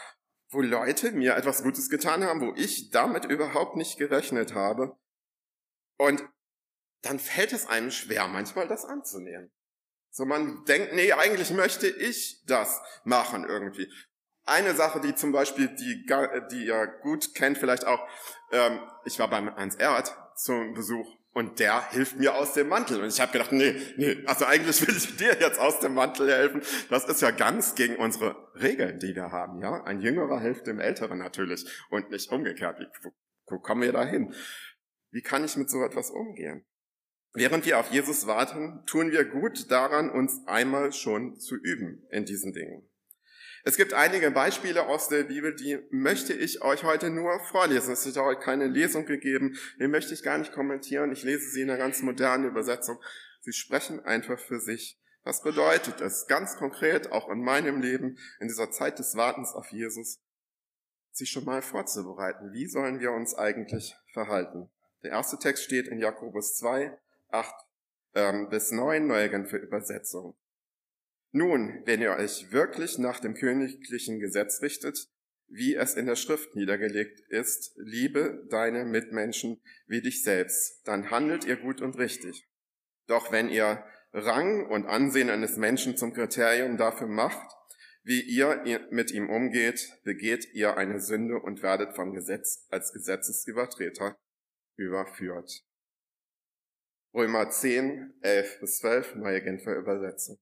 wo 0.50 0.60
Leute 0.60 1.12
mir 1.12 1.36
etwas 1.36 1.62
Gutes 1.62 1.90
getan 1.90 2.24
haben, 2.24 2.40
wo 2.40 2.54
ich 2.56 2.90
damit 2.90 3.24
überhaupt 3.26 3.76
nicht 3.76 3.98
gerechnet 3.98 4.54
habe. 4.54 4.96
Und 5.98 6.24
dann 7.02 7.18
fällt 7.18 7.52
es 7.52 7.66
einem 7.66 7.90
schwer, 7.90 8.28
manchmal 8.28 8.66
das 8.66 8.84
anzunehmen. 8.84 9.52
So 10.18 10.24
man 10.24 10.64
denkt, 10.64 10.94
nee, 10.94 11.12
eigentlich 11.12 11.52
möchte 11.52 11.86
ich 11.86 12.42
das 12.44 12.82
machen 13.04 13.44
irgendwie. 13.48 13.88
Eine 14.46 14.74
Sache, 14.74 15.00
die 15.00 15.14
zum 15.14 15.30
Beispiel, 15.30 15.68
die, 15.68 16.04
die 16.50 16.66
ihr 16.66 16.86
gut 17.02 17.36
kennt, 17.36 17.56
vielleicht 17.56 17.86
auch, 17.86 18.04
ähm, 18.50 18.80
ich 19.04 19.20
war 19.20 19.30
beim 19.30 19.54
Hans 19.54 19.76
Erd 19.76 20.12
zum 20.34 20.74
Besuch 20.74 21.06
und 21.34 21.60
der 21.60 21.88
hilft 21.90 22.16
mir 22.16 22.34
aus 22.34 22.54
dem 22.54 22.66
Mantel. 22.66 23.00
Und 23.00 23.06
ich 23.06 23.20
habe 23.20 23.30
gedacht, 23.30 23.52
nee, 23.52 23.80
nee, 23.96 24.24
also 24.26 24.44
eigentlich 24.44 24.84
will 24.84 24.96
ich 24.96 25.16
dir 25.18 25.38
jetzt 25.38 25.60
aus 25.60 25.78
dem 25.78 25.94
Mantel 25.94 26.28
helfen. 26.28 26.62
Das 26.90 27.04
ist 27.04 27.22
ja 27.22 27.30
ganz 27.30 27.76
gegen 27.76 27.94
unsere 27.94 28.34
Regeln, 28.56 28.98
die 28.98 29.14
wir 29.14 29.30
haben. 29.30 29.60
Ja, 29.62 29.84
Ein 29.84 30.00
Jüngerer 30.00 30.40
hilft 30.40 30.66
dem 30.66 30.80
Älteren 30.80 31.18
natürlich 31.18 31.64
und 31.90 32.10
nicht 32.10 32.32
umgekehrt. 32.32 32.80
Wie, 32.80 32.88
wo, 33.04 33.12
wo 33.46 33.60
kommen 33.60 33.82
wir 33.82 33.92
da 33.92 34.04
hin? 34.04 34.34
Wie 35.12 35.22
kann 35.22 35.44
ich 35.44 35.56
mit 35.56 35.70
so 35.70 35.80
etwas 35.84 36.10
umgehen? 36.10 36.66
Während 37.38 37.66
wir 37.66 37.78
auf 37.78 37.92
Jesus 37.92 38.26
warten, 38.26 38.82
tun 38.84 39.12
wir 39.12 39.24
gut 39.24 39.70
daran, 39.70 40.10
uns 40.10 40.44
einmal 40.46 40.92
schon 40.92 41.38
zu 41.38 41.54
üben 41.54 42.04
in 42.10 42.24
diesen 42.24 42.52
Dingen. 42.52 42.82
Es 43.62 43.76
gibt 43.76 43.94
einige 43.94 44.32
Beispiele 44.32 44.86
aus 44.86 45.08
der 45.08 45.22
Bibel, 45.22 45.54
die 45.54 45.78
möchte 45.90 46.32
ich 46.32 46.62
euch 46.62 46.82
heute 46.82 47.10
nur 47.10 47.38
vorlesen. 47.38 47.92
Es 47.92 48.04
ist 48.06 48.16
heute 48.16 48.40
keine 48.40 48.66
Lesung 48.66 49.06
gegeben, 49.06 49.56
die 49.78 49.86
möchte 49.86 50.14
ich 50.14 50.24
gar 50.24 50.36
nicht 50.38 50.52
kommentieren. 50.52 51.12
Ich 51.12 51.22
lese 51.22 51.48
sie 51.48 51.62
in 51.62 51.70
einer 51.70 51.78
ganz 51.78 52.02
modernen 52.02 52.44
Übersetzung. 52.44 52.98
Sie 53.42 53.52
sprechen 53.52 54.04
einfach 54.04 54.40
für 54.40 54.58
sich. 54.58 54.98
Was 55.22 55.42
bedeutet 55.42 56.00
es 56.00 56.26
ganz 56.26 56.56
konkret, 56.56 57.12
auch 57.12 57.28
in 57.28 57.40
meinem 57.40 57.80
Leben, 57.80 58.18
in 58.40 58.48
dieser 58.48 58.72
Zeit 58.72 58.98
des 58.98 59.14
Wartens 59.14 59.52
auf 59.52 59.68
Jesus, 59.70 60.18
sich 61.12 61.30
schon 61.30 61.44
mal 61.44 61.62
vorzubereiten? 61.62 62.52
Wie 62.52 62.66
sollen 62.66 62.98
wir 62.98 63.12
uns 63.12 63.36
eigentlich 63.36 63.94
verhalten? 64.12 64.68
Der 65.04 65.12
erste 65.12 65.38
Text 65.38 65.62
steht 65.62 65.86
in 65.86 66.00
Jakobus 66.00 66.56
2, 66.56 66.98
8 67.30 67.54
ähm, 68.14 68.48
bis 68.48 68.70
9, 68.70 69.06
neue 69.06 69.30
Genfer 69.30 69.60
Übersetzung. 69.60 70.36
Nun, 71.30 71.82
wenn 71.84 72.00
ihr 72.00 72.12
euch 72.12 72.52
wirklich 72.52 72.98
nach 72.98 73.20
dem 73.20 73.34
königlichen 73.34 74.18
Gesetz 74.18 74.62
richtet, 74.62 75.08
wie 75.46 75.74
es 75.74 75.94
in 75.94 76.06
der 76.06 76.16
Schrift 76.16 76.54
niedergelegt 76.54 77.20
ist, 77.28 77.72
liebe 77.76 78.46
deine 78.50 78.84
Mitmenschen 78.84 79.60
wie 79.86 80.02
dich 80.02 80.22
selbst, 80.22 80.86
dann 80.86 81.10
handelt 81.10 81.44
ihr 81.44 81.56
gut 81.56 81.80
und 81.80 81.98
richtig. 81.98 82.46
Doch 83.06 83.32
wenn 83.32 83.48
ihr 83.48 83.84
Rang 84.12 84.66
und 84.66 84.86
Ansehen 84.86 85.30
eines 85.30 85.56
Menschen 85.56 85.96
zum 85.96 86.12
Kriterium 86.12 86.76
dafür 86.76 87.06
macht, 87.06 87.54
wie 88.04 88.22
ihr 88.22 88.86
mit 88.90 89.10
ihm 89.10 89.28
umgeht, 89.28 90.00
begeht 90.04 90.54
ihr 90.54 90.76
eine 90.76 91.00
Sünde 91.00 91.40
und 91.40 91.62
werdet 91.62 91.94
vom 91.94 92.14
Gesetz 92.14 92.66
als 92.70 92.92
Gesetzesübertreter 92.92 94.16
überführt. 94.76 95.62
Römer 97.18 97.50
10, 97.50 98.14
11 98.20 98.60
bis 98.60 98.78
12, 98.78 99.16
neue 99.16 99.42
Genfer 99.42 99.74
Übersetzung. 99.74 100.38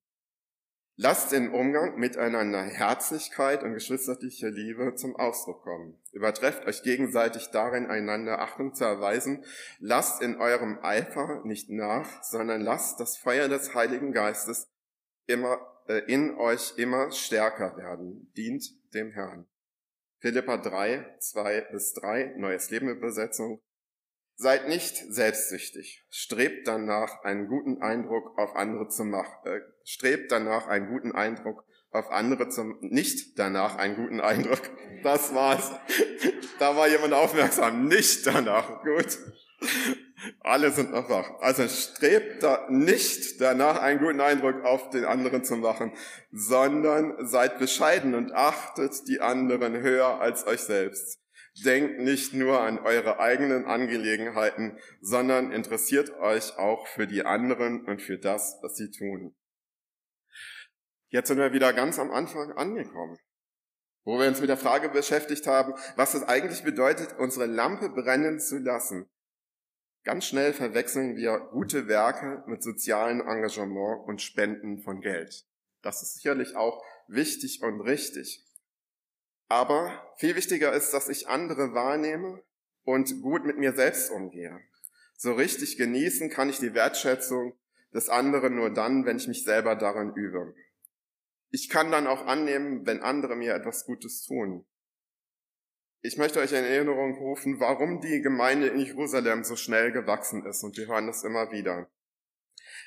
Lasst 0.96 1.32
den 1.32 1.50
Umgang 1.50 1.98
miteinander 1.98 2.64
Herzlichkeit 2.64 3.62
und 3.62 3.72
geschwisterliche 3.72 4.48
Liebe 4.48 4.94
zum 4.94 5.16
Ausdruck 5.16 5.62
kommen. 5.62 5.98
Übertrefft 6.12 6.66
euch 6.66 6.82
gegenseitig 6.82 7.48
darin, 7.50 7.86
einander 7.86 8.40
Achtung 8.40 8.74
zu 8.74 8.84
erweisen. 8.84 9.42
Lasst 9.78 10.20
in 10.20 10.36
eurem 10.36 10.78
Eifer 10.82 11.40
nicht 11.44 11.70
nach, 11.70 12.22
sondern 12.22 12.60
lasst 12.60 13.00
das 13.00 13.16
Feuer 13.16 13.48
des 13.48 13.74
Heiligen 13.74 14.12
Geistes 14.12 14.68
immer, 15.24 15.58
äh, 15.88 16.00
in 16.12 16.36
euch 16.36 16.74
immer 16.76 17.10
stärker 17.10 17.78
werden. 17.78 18.30
Dient 18.36 18.66
dem 18.92 19.12
Herrn. 19.12 19.46
Philippa 20.18 20.58
3, 20.58 21.16
2 21.20 21.68
bis 21.72 21.94
3, 21.94 22.34
Neues 22.36 22.68
Leben 22.68 22.90
Übersetzung. 22.90 23.62
Seid 24.38 24.68
nicht 24.68 24.96
selbstsüchtig. 25.08 26.04
Strebt 26.10 26.68
danach, 26.68 27.22
einen 27.24 27.48
guten 27.48 27.80
Eindruck 27.80 28.38
auf 28.38 28.54
andere 28.54 28.88
zu 28.88 29.04
machen. 29.04 29.32
Äh, 29.44 29.60
strebt 29.84 30.30
danach, 30.30 30.66
einen 30.66 30.88
guten 30.88 31.12
Eindruck 31.12 31.64
auf 31.90 32.10
andere 32.10 32.50
zu, 32.50 32.64
nicht 32.80 33.38
danach 33.38 33.76
einen 33.76 33.96
guten 33.96 34.20
Eindruck. 34.20 34.60
Das 35.02 35.34
war's. 35.34 35.70
Da 36.58 36.76
war 36.76 36.88
jemand 36.88 37.14
aufmerksam. 37.14 37.86
Nicht 37.88 38.26
danach. 38.26 38.82
Gut. 38.82 39.18
Alle 40.40 40.70
sind 40.70 40.90
noch 40.90 41.08
wach. 41.08 41.30
Also 41.40 41.66
strebt 41.68 42.42
da 42.42 42.66
nicht 42.68 43.40
danach 43.40 43.80
einen 43.80 44.00
guten 44.00 44.20
Eindruck 44.20 44.64
auf 44.64 44.90
den 44.90 45.04
anderen 45.04 45.44
zu 45.44 45.56
machen, 45.56 45.92
sondern 46.32 47.26
seid 47.26 47.58
bescheiden 47.58 48.14
und 48.14 48.32
achtet 48.32 49.06
die 49.08 49.20
anderen 49.20 49.80
höher 49.80 50.20
als 50.20 50.46
euch 50.46 50.60
selbst. 50.60 51.20
Denkt 51.64 52.00
nicht 52.00 52.34
nur 52.34 52.60
an 52.60 52.78
eure 52.78 53.18
eigenen 53.18 53.64
Angelegenheiten, 53.64 54.78
sondern 55.00 55.52
interessiert 55.52 56.10
euch 56.18 56.58
auch 56.58 56.86
für 56.86 57.06
die 57.06 57.24
anderen 57.24 57.86
und 57.86 58.02
für 58.02 58.18
das, 58.18 58.58
was 58.60 58.76
sie 58.76 58.90
tun. 58.90 59.34
Jetzt 61.08 61.28
sind 61.28 61.38
wir 61.38 61.52
wieder 61.52 61.72
ganz 61.72 61.98
am 61.98 62.10
Anfang 62.10 62.52
angekommen, 62.52 63.18
wo 64.04 64.18
wir 64.18 64.28
uns 64.28 64.40
mit 64.40 64.50
der 64.50 64.58
Frage 64.58 64.90
beschäftigt 64.90 65.46
haben, 65.46 65.72
was 65.96 66.14
es 66.14 66.24
eigentlich 66.24 66.62
bedeutet, 66.62 67.14
unsere 67.18 67.46
Lampe 67.46 67.88
brennen 67.88 68.38
zu 68.38 68.58
lassen. 68.58 69.08
Ganz 70.04 70.26
schnell 70.26 70.52
verwechseln 70.52 71.16
wir 71.16 71.38
gute 71.52 71.88
Werke 71.88 72.44
mit 72.46 72.62
sozialem 72.62 73.20
Engagement 73.20 74.06
und 74.06 74.22
Spenden 74.22 74.78
von 74.82 75.00
Geld. 75.00 75.46
Das 75.82 76.02
ist 76.02 76.14
sicherlich 76.16 76.54
auch 76.54 76.84
wichtig 77.08 77.62
und 77.62 77.80
richtig. 77.80 78.45
Aber 79.48 80.12
viel 80.16 80.34
wichtiger 80.34 80.72
ist, 80.72 80.92
dass 80.92 81.08
ich 81.08 81.28
andere 81.28 81.72
wahrnehme 81.72 82.42
und 82.84 83.22
gut 83.22 83.44
mit 83.44 83.58
mir 83.58 83.74
selbst 83.74 84.10
umgehe. 84.10 84.60
So 85.16 85.32
richtig 85.32 85.76
genießen 85.76 86.30
kann 86.30 86.48
ich 86.48 86.58
die 86.58 86.74
Wertschätzung 86.74 87.58
des 87.94 88.08
anderen 88.08 88.56
nur 88.56 88.70
dann, 88.70 89.06
wenn 89.06 89.16
ich 89.16 89.28
mich 89.28 89.44
selber 89.44 89.76
daran 89.76 90.14
übe. 90.14 90.54
Ich 91.50 91.68
kann 91.68 91.90
dann 91.90 92.06
auch 92.06 92.26
annehmen, 92.26 92.86
wenn 92.86 93.00
andere 93.00 93.36
mir 93.36 93.54
etwas 93.54 93.86
Gutes 93.86 94.24
tun. 94.24 94.66
Ich 96.02 96.18
möchte 96.18 96.40
euch 96.40 96.52
in 96.52 96.64
Erinnerung 96.64 97.16
rufen, 97.16 97.58
warum 97.58 98.00
die 98.00 98.20
Gemeinde 98.20 98.68
in 98.68 98.80
Jerusalem 98.80 99.44
so 99.44 99.56
schnell 99.56 99.92
gewachsen 99.92 100.44
ist, 100.44 100.62
und 100.62 100.76
wir 100.76 100.86
hören 100.86 101.06
das 101.06 101.24
immer 101.24 101.50
wieder. 101.50 101.90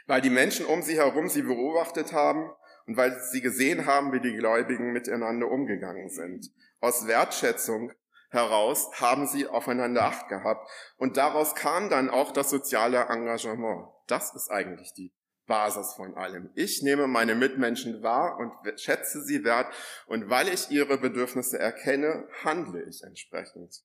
Weil 0.05 0.21
die 0.21 0.29
Menschen 0.29 0.65
um 0.65 0.81
sie 0.81 0.97
herum 0.97 1.29
sie 1.29 1.41
beobachtet 1.41 2.13
haben 2.13 2.51
und 2.89 2.97
weil 2.97 3.19
sie 3.19 3.41
gesehen 3.41 3.85
haben, 3.85 4.11
wie 4.13 4.19
die 4.19 4.35
Gläubigen 4.35 4.93
miteinander 4.93 5.47
umgegangen 5.47 6.09
sind. 6.09 6.49
Aus 6.79 7.05
Wertschätzung 7.05 7.91
heraus 8.31 8.89
haben 8.99 9.27
sie 9.27 9.45
aufeinander 9.45 10.05
Acht 10.05 10.27
gehabt 10.27 10.67
und 10.97 11.15
daraus 11.15 11.53
kam 11.53 11.91
dann 11.91 12.09
auch 12.09 12.31
das 12.31 12.49
soziale 12.49 12.97
Engagement. 13.09 13.89
Das 14.07 14.33
ist 14.33 14.49
eigentlich 14.49 14.91
die 14.95 15.13
Basis 15.45 15.93
von 15.93 16.15
allem. 16.15 16.49
Ich 16.55 16.81
nehme 16.81 17.05
meine 17.05 17.35
Mitmenschen 17.35 18.01
wahr 18.01 18.39
und 18.39 18.79
schätze 18.79 19.21
sie 19.23 19.43
wert 19.43 19.71
und 20.07 20.31
weil 20.31 20.47
ich 20.47 20.71
ihre 20.71 20.97
Bedürfnisse 20.97 21.59
erkenne, 21.59 22.27
handle 22.43 22.81
ich 22.89 23.03
entsprechend. 23.03 23.83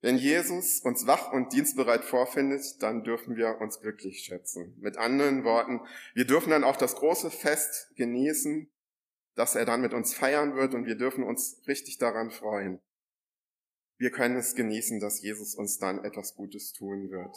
Wenn 0.00 0.16
Jesus 0.16 0.80
uns 0.80 1.06
wach 1.06 1.32
und 1.32 1.52
dienstbereit 1.52 2.04
vorfindet, 2.04 2.80
dann 2.80 3.02
dürfen 3.02 3.36
wir 3.36 3.60
uns 3.60 3.80
glücklich 3.80 4.20
schätzen. 4.20 4.76
Mit 4.78 4.96
anderen 4.96 5.42
Worten, 5.42 5.80
wir 6.14 6.24
dürfen 6.24 6.50
dann 6.50 6.62
auch 6.62 6.76
das 6.76 6.94
große 6.94 7.30
Fest 7.30 7.92
genießen, 7.96 8.70
dass 9.34 9.56
er 9.56 9.64
dann 9.64 9.80
mit 9.80 9.94
uns 9.94 10.14
feiern 10.14 10.54
wird 10.54 10.74
und 10.74 10.86
wir 10.86 10.96
dürfen 10.96 11.24
uns 11.24 11.62
richtig 11.66 11.98
daran 11.98 12.30
freuen. 12.30 12.80
Wir 13.96 14.12
können 14.12 14.36
es 14.36 14.54
genießen, 14.54 15.00
dass 15.00 15.20
Jesus 15.20 15.56
uns 15.56 15.78
dann 15.78 16.04
etwas 16.04 16.36
Gutes 16.36 16.72
tun 16.72 17.10
wird. 17.10 17.36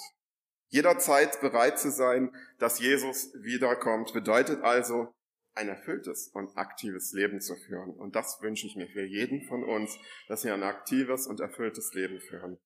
Jederzeit 0.69 1.41
bereit 1.41 1.79
zu 1.79 1.91
sein, 1.91 2.33
dass 2.59 2.79
Jesus 2.79 3.33
wiederkommt, 3.33 4.13
bedeutet 4.13 4.61
also, 4.63 5.13
ein 5.53 5.69
erfülltes 5.69 6.29
und 6.29 6.55
aktives 6.57 7.11
Leben 7.13 7.41
zu 7.41 7.55
führen. 7.55 7.91
Und 7.91 8.15
das 8.15 8.41
wünsche 8.41 8.67
ich 8.67 8.75
mir 8.75 8.87
für 8.87 9.03
jeden 9.03 9.41
von 9.47 9.63
uns, 9.63 9.97
dass 10.27 10.43
wir 10.43 10.53
ein 10.53 10.63
aktives 10.63 11.27
und 11.27 11.39
erfülltes 11.39 11.93
Leben 11.93 12.19
führen. 12.21 12.57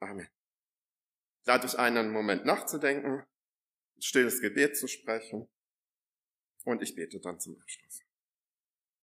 Amen. 0.00 0.28
Lade 1.44 1.66
ich 1.66 1.78
ein, 1.78 1.96
einen 1.96 2.12
Moment 2.12 2.44
nachzudenken, 2.44 3.24
stilles 3.98 4.40
Gebet 4.40 4.76
zu 4.76 4.86
sprechen 4.86 5.48
und 6.64 6.82
ich 6.82 6.94
bete 6.94 7.20
dann 7.20 7.40
zum 7.40 7.60
Abschluss. 7.60 8.00